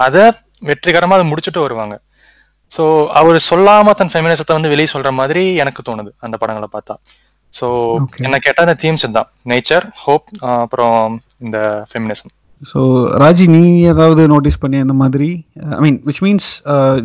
அதை 0.00 0.24
வெற்றிகரமா 0.68 1.16
அதை 1.18 1.26
முடிச்சுட்டு 1.30 1.60
வருவாங்க. 1.64 1.94
ஸோ 2.72 2.84
அவர் 3.20 3.38
சொல்லாம 3.50 3.94
தன் 4.00 4.12
ஃபெமினிசத்தை 4.12 4.54
வந்து 4.58 4.72
வெளியே 4.74 4.90
சொல்ற 4.94 5.10
மாதிரி 5.20 5.42
எனக்கு 5.62 5.82
தோணுது 5.88 6.10
அந்த 6.26 6.36
படங்களை 6.42 6.68
பார்த்தா. 6.76 6.94
ஸோ. 7.54 7.68
என்ன 8.26 8.36
கேட்டா 8.38 8.60
அந்த 8.66 8.76
தீம்ஸ் 8.82 9.06
தான். 9.18 9.28
நேச்சர் 9.46 9.86
ஹோப் 10.04 10.26
அப்புறம் 10.56 10.98
இந்த 11.46 11.58
ஃபெமினிசம் 11.90 12.32
ஸோ 12.62 12.80
ராஜி 13.22 13.46
நீ 13.48 13.60
ஏதாவது 13.92 14.22
நோட்டீஸ் 14.32 14.62
பண்ணி 14.62 14.78
அந்த 14.84 14.94
மாதிரி? 15.02 15.28
I 15.76 15.80
mean 15.80 16.00
which 16.08 16.22
means 16.26 16.48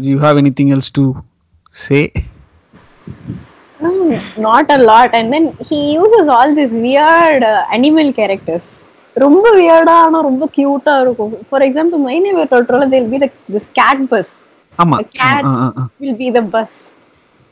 you 0.10 0.16
have 0.26 0.40
anything 0.60 0.74
else 0.78 0.94
to 1.00 1.06
say 1.76 2.00
not 4.40 4.68
a 4.70 4.80
lot. 4.80 5.10
And 5.14 5.32
then 5.34 5.46
he 5.62 5.94
uses 5.96 6.28
all 6.30 6.54
these 6.54 6.74
weird 6.86 7.44
uh, 7.44 7.64
animal 7.72 8.10
characters. 8.14 8.68
ரொம்ப 9.16 9.46
வியர்டா 9.58 9.94
ஆனா 10.06 10.20
ரொம்ப 10.22 10.46
கியூட்டா 10.56 10.94
இருக்கும். 11.04 11.34
For 11.50 11.64
example 11.68 12.00
my 12.06 12.16
name 12.20 12.40
டோட்டோல 12.54 12.88
there'll 12.94 13.08
be 13.12 13.18
this 13.54 13.68
cat 13.80 14.02
bus 14.10 14.34
ஆமா. 14.80 14.98
ஆ. 15.26 15.30
Will 16.02 16.18
be 16.22 16.30
the 16.38 16.42
bus. 16.56 16.76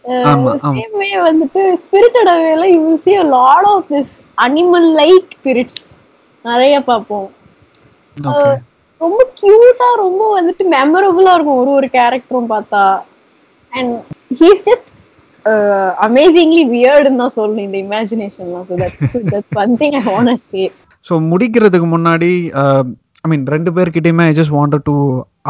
Same 0.06 0.96
வந்துட்டு 1.28 1.62
spirited 1.84 2.30
அவேல 2.36 2.66
you 2.76 2.82
a 3.22 3.26
lot 3.38 3.64
of 3.74 3.82
this 3.94 4.10
animal 4.48 4.86
like 5.02 5.30
spirits. 5.38 5.78
நிறைய 6.46 6.76
பார்ப்போம். 6.90 7.28
ரொம்ப 9.02 9.22
கியூட்டா 9.40 9.88
ரொம்ப 10.06 10.24
வந்துட்டு 10.38 10.64
மெமரபுளா 10.76 11.34
இருக்கும். 11.36 11.62
ஒரு 11.62 11.72
ஒரு 11.78 11.88
கேரக்டரும் 11.98 12.52
பார்த்தா. 12.56 12.84
அண்ட் 13.74 13.94
ஹீஸ் 14.40 14.66
ஜஸ்ட் 14.70 14.90
அமேசிங்லி 16.08 16.64
வியர்டுன்னு 16.74 17.22
தான் 17.22 17.36
சொல்லணும் 17.38 17.68
இந்த 17.68 17.78
இமேஜினேஷன்லாம் 17.86 18.68
so 18.70 18.76
that's 18.84 19.16
that's 19.32 19.58
one 19.64 19.74
thing 19.82 19.96
I 20.02 20.04
want 20.10 20.44
say 20.50 20.64
so 21.08 21.14
முடிக்கிறதுக்கு 21.32 21.88
முன்னாடி 21.96 22.32
ஐ 23.26 23.30
மீன் 23.32 23.44
ரெண்டு 23.54 23.72
பேர்கிட்டயுமே 23.76 24.24
I 24.30 24.32
just 24.38 24.54
wanted 24.56 24.84
to 24.88 24.94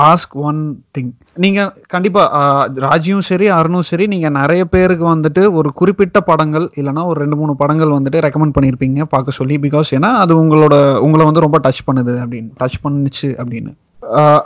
ask 0.09 0.33
one 0.47 0.59
thing 0.95 1.07
நீங்கள் 1.43 1.69
கண்டிப்பாக 1.93 2.81
ராஜியும் 2.83 3.23
சரி 3.29 3.47
அருணும் 3.55 3.86
சரி 3.89 4.05
நீங்கள் 4.12 4.33
நிறைய 4.36 4.63
பேருக்கு 4.73 5.05
வந்துட்டு 5.13 5.43
ஒரு 5.59 5.69
குறிப்பிட்ட 5.79 6.19
படங்கள் 6.27 6.65
இல்லைனா 6.79 7.03
ஒரு 7.12 7.17
ரெண்டு 7.23 7.39
மூணு 7.39 7.53
படங்கள் 7.62 7.95
வந்துட்டு 7.95 8.21
ரெக்கமெண்ட் 8.25 8.55
பண்ணியிருப்பீங்க 8.57 9.07
பார்க்க 9.13 9.38
சொல்லி 9.39 9.57
பிகாஸ் 9.65 9.91
ஏன்னா 9.97 10.12
அது 10.25 10.36
உங்களோட 10.43 10.75
உங்களை 11.07 11.25
வந்து 11.29 11.45
ரொம்ப 11.45 11.59
டச் 11.65 11.81
பண்ணுது 11.89 12.13
அப்படின்னு 12.23 12.51
டச் 12.62 12.77
பண்ணுச்சு 12.86 13.29
அப்படின்னு. 13.41 13.73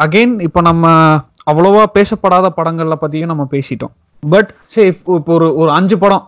அகெயின் 0.05 0.37
இப்போ 0.47 0.63
நம்ம 0.69 0.85
அவ்வளோவா 1.53 1.83
பேசப்படாத 1.99 2.53
படங்களை 2.61 2.99
பற்றியும் 3.03 3.31
நம்ம 3.33 3.47
பேசிட்டோம். 3.57 3.93
பட் 4.23 4.49
சே 4.73 4.81
இப்போ 4.93 5.33
ஒரு 5.39 5.49
ஒரு 5.61 5.69
அஞ்சு 5.79 5.95
படம் 6.05 6.23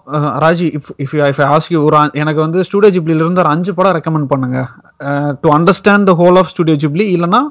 Raji 0.46 0.70
if 0.78 0.94
if 1.06 1.16
if 1.32 1.44
ask 1.54 1.74
you 1.76 1.82
ஒரு 1.88 1.98
எனக்கு 2.24 2.42
வந்து 2.46 2.68
ஸ்டூடியோ 2.68 2.94
ஜிப்ளில 2.98 3.24
இருந்து 3.26 3.44
ஒரு 3.46 3.54
அஞ்சு 3.56 3.72
படம் 3.80 3.98
ரெக்கமெண்ட் 4.00 4.32
பண்ணுங்க. 4.36 4.60
To 5.42 5.50
understand 5.56 6.08
the 6.08 6.16
whole 6.20 6.38
of 6.38 6.52
studio 6.52 6.78
Ghibli 6.82 7.08
இல்லைன்னா 7.16 7.42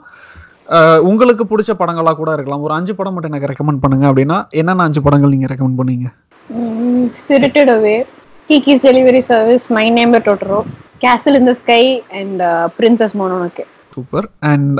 அஹ், 0.76 1.00
உங்களுக்கு 1.08 1.44
பிடிச்ச 1.46 1.72
படங்களா 1.78 2.12
கூட 2.14 2.30
இருக்கலாம். 2.34 2.62
ஒரு 2.62 2.74
அஞ்சு 2.74 2.92
படம் 2.96 3.14
மட்டும் 3.14 3.32
எனக்கு 3.32 3.50
ரெக்கமெண்ட் 3.50 3.82
பண்ணுங்க 3.82 4.04
அப்படின்னா 4.08 4.38
என்னென்ன 4.54 4.84
அஞ்சு 4.84 5.00
படங்கள் 5.04 5.32
நீங்க 5.34 5.48
ரெக்கமெண்ட் 5.52 5.78
பண்ணுவீங்க? 5.78 6.08
Spirited 7.18 7.70
away 7.70 7.94
Kiki's 8.50 8.84
delivery 8.84 9.22
service 9.26 9.66
my 9.72 9.86
name 9.90 10.14
Totoro 10.26 10.58
castle 10.98 11.36
in 11.36 11.48
the 11.48 11.54
sky 11.54 11.82
and 12.18 12.40
princess 12.76 13.14
Mononoke 13.14 13.64
super 13.92 14.26
and 14.50 14.78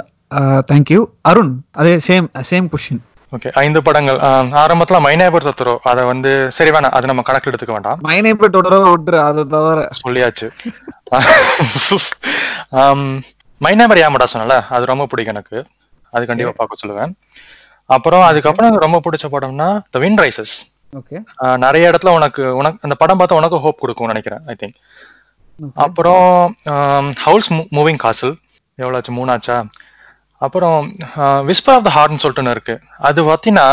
thank you 0.69 1.01
Arun 1.25 1.53
அதே 1.75 1.93
சேம் 2.07 2.27
சேம் 2.45 2.69
கொஷின் 2.69 3.03
ஓகே 3.33 3.49
ஐந்து 3.63 3.81
படங்கள். 3.87 4.19
ஆரம்பத்துல 4.63 4.99
மைனாபர் 5.07 5.47
தத்துரோ 5.47 5.75
அதை 5.91 6.03
வந்து 6.11 6.31
சரி 6.57 6.71
வேணாம். 6.75 6.95
அது 6.99 7.11
நம்ம 7.11 7.23
கணக்கில் 7.29 7.53
எடுத்துக்க 7.53 7.75
வேண்டாம். 7.77 7.99
மை 8.07 8.17
நேபட்டோட 8.27 8.77
விட்டுரு. 8.87 9.19
அதை 9.29 9.45
தவிர. 9.55 9.89
சொல்லியாச்சு. 10.03 10.49
மைனாபர் 13.61 13.99
யாமடா 13.99 14.27
சொன்னல? 14.33 14.67
அது 14.77 14.93
ரொம்ப 14.93 15.07
பிடிக்கும் 15.07 15.35
எனக்கு. 15.35 15.65
அது 16.13 16.27
கண்டிப்பா 16.27 16.53
பார்க்க 16.57 16.83
சொல்லுவேன். 16.83 17.13
அப்புறம் 17.91 18.23
அதுக்கப்புறம் 18.23 18.71
எனக்கு 18.71 18.87
ரொம்ப 18.87 19.01
பிடிச்ச 19.05 19.35
படம்னா 19.35 19.83
த 19.91 19.99
வின் 19.99 20.19
ரைசஸ் 20.19 20.65
ஓகே 20.93 21.25
நிறைய 21.57 21.91
இடத்துல 21.91 22.19
உனக்கு 22.19 22.57
உனக்கு 22.57 22.79
அந்த 22.81 22.95
படம் 22.95 23.21
பார்த்தா 23.21 23.33
உனக்கு 23.33 23.59
ஹோப் 23.59 23.81
கொடுக்கும்னு 23.81 24.13
நினைக்கிறேன் 24.13 24.41
ஐ 24.47 24.57
திங்க் 24.61 24.77
அப்புறம் 25.85 26.57
ஹவுஸ் 27.25 27.53
மூவிங் 27.77 27.97
காசல் 27.97 28.39
எவ்வளோச்சு 28.79 29.19
மூணாச்சா? 29.19 29.69
அப்புறம் 30.41 30.79
விஸ்பர் 31.49 31.77
ஆஃப் 31.77 31.87
த 31.87 31.91
ஹார்ட்னு 31.97 32.23
சொல்லிட்டு 32.25 32.57
இருக்கு. 32.57 32.75
அது 33.09 33.21
பார்த்தீங்கன்னா 33.29 33.69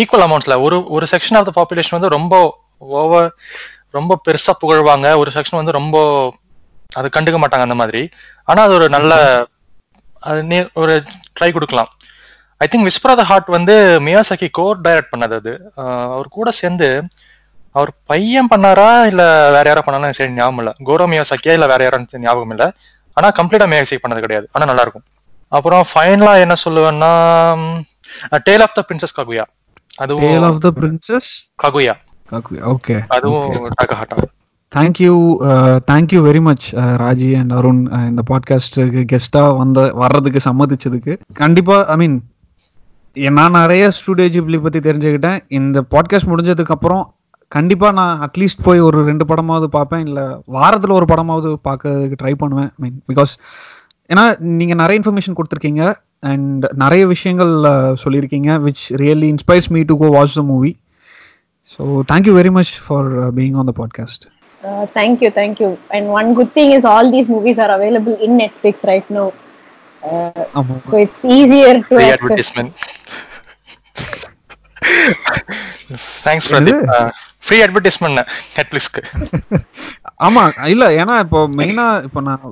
ஈக்குவல் 0.00 0.24
அமௌண்ட்ஸ்ல 0.26 0.54
ஒரு 0.66 0.76
ஒரு 0.96 1.06
செக்ஷன் 1.12 1.38
ஆஃப் 1.38 1.48
த 1.48 1.52
பாப்புலேஷன் 1.58 1.96
வந்து 1.98 2.10
ரொம்ப 2.16 2.34
ஓவர் 3.00 3.28
ரொம்ப 3.98 4.12
பெருசா 4.26 4.52
புகழ்வாங்க. 4.62 5.08
ஒரு 5.22 5.30
செக்ஷன் 5.36 5.60
வந்து 5.60 5.78
ரொம்ப 5.78 5.96
அது 6.98 7.08
கண்டுக்க 7.16 7.38
மாட்டாங்க 7.42 7.66
அந்த 7.68 7.76
மாதிரி. 7.82 8.02
ஆனா 8.50 8.60
அது 8.66 8.74
ஒரு 8.78 8.86
நல்ல 8.96 9.12
அது 10.30 10.40
நீ 10.50 10.56
ஒரு 10.82 10.94
ட்ரை 11.36 11.50
கொடுக்கலாம். 11.56 11.90
I 12.60 12.66
think 12.72 12.86
whisper 12.88 13.12
of 13.12 13.20
the 13.20 13.24
heart 13.30 13.48
வந்து 13.56 13.74
மியாசாக்கி 14.08 14.48
கோர் 14.58 14.82
டைரக்ட் 14.86 15.12
பண்ணது 15.14 15.34
அது. 15.40 15.52
அவர் 16.14 16.28
கூட 16.36 16.48
சேர்ந்து 16.60 16.88
அவர் 17.78 17.90
பையன் 18.10 18.50
பண்ணாரா 18.52 18.88
இல்ல 19.10 19.22
வேற 19.56 19.64
யாரோ 19.70 19.82
பண்ணாலும் 19.84 20.18
சரி 20.18 20.36
ஞாபகம் 20.38 20.60
இல்லை. 20.62 20.72
கோரோ 20.88 21.04
மியாசாக்கியா 21.12 21.54
இல்ல 21.58 21.66
வேற 21.72 21.82
யாரும் 21.86 22.06
ஞாபகம் 22.26 22.52
இல்லை. 22.54 22.68
ஆனா 23.16 23.28
கம்ப்ளீட்டா 23.38 23.68
மியாசாக்கி 23.72 24.02
பண்ணது 24.04 24.24
கிடையாது. 24.24 24.46
ஆனா 24.54 24.64
நல்லா 24.70 24.84
இருக்கும். 24.86 25.06
அப்புறம் 25.56 25.84
ஃபைனலா 25.92 26.34
என்ன 26.44 26.54
சொல்லுவேன்னா 26.64 27.12
tale 28.48 28.64
of 28.66 28.76
the 28.78 28.82
princess 28.88 29.16
Kaguya 29.18 29.44
tale 29.98 30.04
அதுவும் 30.04 30.46
of 30.50 30.62
the 30.66 30.70
princess 30.78 31.30
Kaguya 31.64 31.94
okay 32.74 32.96
அதுவும் 33.16 33.72
Takahata 33.80 34.28
thank you 34.72 35.14
thank you 35.90 36.20
very 36.26 36.40
much 36.46 36.66
Raji 37.02 37.30
and 37.40 37.52
Arun 37.56 37.80
இந்த 38.10 38.22
பாட்காஸ்ட்டுக்கு 38.30 39.02
கெஸ்ட்டாக 39.10 39.56
வந்த 39.58 39.80
வர்றதுக்கு 40.02 40.40
சம்மதிச்சதுக்கு. 40.46 41.14
கண்டிப்பாக 41.40 41.82
ஐ 41.94 41.96
மீன் 42.02 42.16
நான் 43.38 43.58
நிறைய 43.60 43.90
ஸ்டூடியோ 43.96 44.28
ஜிப்லி 44.34 44.58
பற்றி 44.66 44.80
தெரிஞ்சுக்கிட்டேன். 44.86 45.40
இந்த 45.58 45.78
பாட்காஸ்ட் 45.94 46.30
முடிஞ்சதுக்கப்புறம் 46.32 47.04
கண்டிப்பாக 47.52 47.92
நான் 47.98 48.22
அட்லீஸ்ட் 48.26 48.64
போய் 48.66 48.86
ஒரு 48.86 48.98
ரெண்டு 49.08 49.24
படமாவது 49.30 49.66
பார்ப்பேன் 49.76 50.04
இல்லை 50.08 50.24
வாரத்தில் 50.56 50.96
ஒரு 50.98 51.06
படமாவது 51.12 51.50
பார்க்கறதுக்கு 51.68 52.20
ட்ரை 52.22 52.34
பண்ணுவேன். 52.42 52.70
ஐ 52.76 52.80
மீன் 52.84 52.96
பிகாஸ் 53.10 53.32
ஏன்னா 54.12 54.24
நீங்கள் 54.58 54.80
நிறைய 54.82 55.00
இன்ஃபர்மேஷன் 55.00 55.36
கொடுத்துருக்கீங்க 55.38 55.84
அண்ட் 56.30 56.64
நிறைய 56.82 57.02
விஷயங்கள் 57.14 57.54
uh, 57.72 57.90
சொல்லியிருக்கீங்க 58.02 58.50
which 58.66 58.84
really 59.02 59.30
inspires 59.34 59.70
me 59.76 59.82
to 59.90 59.96
go 60.02 60.10
watch 60.16 60.38
the 60.40 60.44
movie 60.52 60.72
so 61.70 61.82
thank you 62.12 62.34
very 62.38 62.52
much 62.58 62.72
for 62.84 63.10
being 63.38 63.58
on 63.62 63.70
the 63.70 63.74
podcast 63.80 64.26
Uh, 64.60 64.86
thank 64.88 65.20
you, 65.20 65.28
thank 65.32 65.58
you. 65.58 65.68
And 65.90 66.06
one 66.08 66.34
good 66.34 66.50
thing 66.54 66.70
is 66.70 66.84
all 66.84 67.10
these 67.10 67.28
movies 67.28 67.58
are 67.58 67.70
available 67.72 68.16
in 68.16 68.38
Netflix 68.38 68.84
right 68.84 69.08
now. 69.10 69.24
Uh, 70.02 70.44
ஆமாம் 70.58 70.82
so 70.90 70.94
it's 71.04 71.22
easier 71.36 71.72
to 71.78 71.88
free 71.88 72.04
access. 72.04 72.14
Advertisement 72.14 72.72
thanks 76.26 76.48
Pradeep 76.52 76.80
free 77.42 77.56
advertisement 77.62 78.18
நெட்ஃபிளிக்ஸ்க்கு 78.56 79.02
ஆமா 80.26 80.42
இல்ல 80.66 80.84
ஏன்னா 81.00 81.14
இப்போ 81.24 81.40
மெயினா 81.58 81.86
இப்போ 82.04 82.20
நான் 82.20 82.42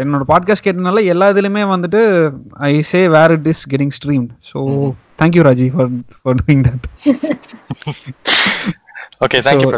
என்னோட 0.00 0.24
podcast 0.32 0.66
கேட்டனால 0.66 1.04
எல்லா 1.06 1.28
இதுலயுமே 1.32 1.64
வந்துட்டு 1.70 2.02
I 2.68 2.72
say 2.90 3.00
where 3.08 3.34
it 3.36 3.48
is 3.48 3.62
getting 3.70 3.94
stream 3.98 4.26
so 4.50 4.58
thank you 5.22 5.44
Raji 5.48 5.68
for 5.74 5.90
for 6.18 6.38
doing 6.40 6.64
that 6.68 6.86
okay 9.24 9.38
thank you 9.46 9.70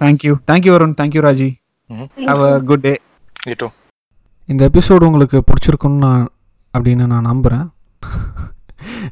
thank you 0.00 0.32
thank you 0.48 0.72
Arun 0.74 0.96
thank you 0.98 1.22
Raji. 1.22 1.50
Have 2.28 2.42
a 2.46 2.54
good 2.70 2.84
day 2.86 2.94
You 3.46 3.54
too. 3.54 3.68
இந்த 4.48 4.62
episode 4.70 5.06
உங்களுக்கு 5.06 5.38
பிடிச்சிருக்குன்னு 5.48 6.02
நான் 6.04 6.24
அப்படின்னு 6.74 7.04
நான் 7.06 7.28
நம்புகிறேன் 7.28 7.64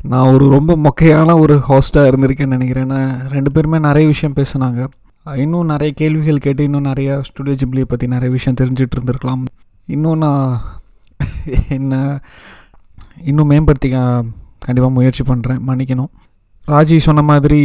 நான் 0.02 0.30
ஒரு 0.34 0.44
ரொம்ப 0.56 0.76
மொக்கையான 0.86 1.36
ஒரு 1.40 1.54
ஹோஸ்ட்டாக 1.68 2.10
இருந்திருக்கேன்னு 2.10 2.56
நினைக்கிறேன். 2.56 2.94
ரெண்டு 3.34 3.50
பேருமே 3.52 3.78
நிறைய 3.78 4.06
விஷயம் 4.12 4.36
பேசுனாங்க. 4.38 4.80
இன்னும் 5.42 5.70
நிறைய 5.72 5.92
கேள்விகள் 6.00 6.44
கேட்டு 6.46 6.62
இன்னும் 6.68 6.88
நிறைய 6.90 7.20
ஸ்டுடியோ 7.28 7.56
ஜிப்ளியை 7.60 7.86
பற்றி 7.92 8.06
நிறைய 8.06 8.30
விஷயம் 8.36 8.58
தெரிஞ்சுட்டு 8.60 8.96
இருந்திருக்கலாம். 8.96 9.44
இன்னும் 9.86 10.18
நான் 10.18 10.60
என்ன 11.68 12.20
இன்னும் 13.30 13.50
மேம்படுத்திக்க 13.52 13.98
கண்டிப்பாக 14.66 14.94
முயற்சி 14.98 15.22
பண்ணுறேன் 15.30 15.60
மன்னிக்கணும். 15.68 16.12
ராஜி 16.66 16.96
சொன்ன 17.06 17.22
மாதிரி 17.30 17.60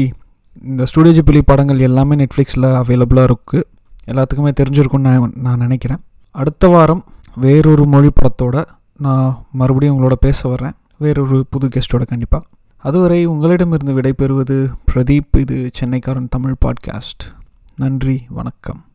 இந்த 0.70 0.84
ஸ்டுடியோ 0.90 1.14
ஜிப்ளி 1.18 1.42
படங்கள் 1.52 1.86
எல்லாமே 1.88 2.16
நெட்ஃப்ளிக்ஸில் 2.22 2.68
அவைலபிளாக 2.82 3.30
இருக்குது 3.30 3.68
எல்லாத்துக்குமே 4.12 4.52
தெரிஞ்சிருக்கும்னு 4.60 5.08
நான் 5.08 5.34
நான் 5.46 5.64
நினைக்கிறேன். 5.66 6.02
அடுத்த 6.32 6.68
வாரம் 6.68 7.04
வேறொரு 7.44 7.84
மொழி 7.94 8.10
படத்தோட 8.20 8.58
நான் 9.06 9.28
மறுபடியும் 9.60 9.96
உங்களோட 9.96 10.16
பேச 10.26 10.40
வர்றேன். 10.50 10.76
வேறொரு 11.00 11.46
புது 11.50 11.68
கெஸ்ட்டோட 11.68 12.06
கண்டிப்பாக 12.06 12.46
அதுவரை 12.78 13.26
உங்களிடமிருந்து 13.26 13.94
விடைபெறுவது 13.94 14.74
பிரதீப். 14.94 15.38
இது 15.38 15.70
சென்னைக்காரன் 15.80 16.28
தமிழ் 16.30 16.56
பாட்காஸ்ட் 16.66 17.24
நன்றி 17.76 18.26
வணக்கம். 18.30 18.86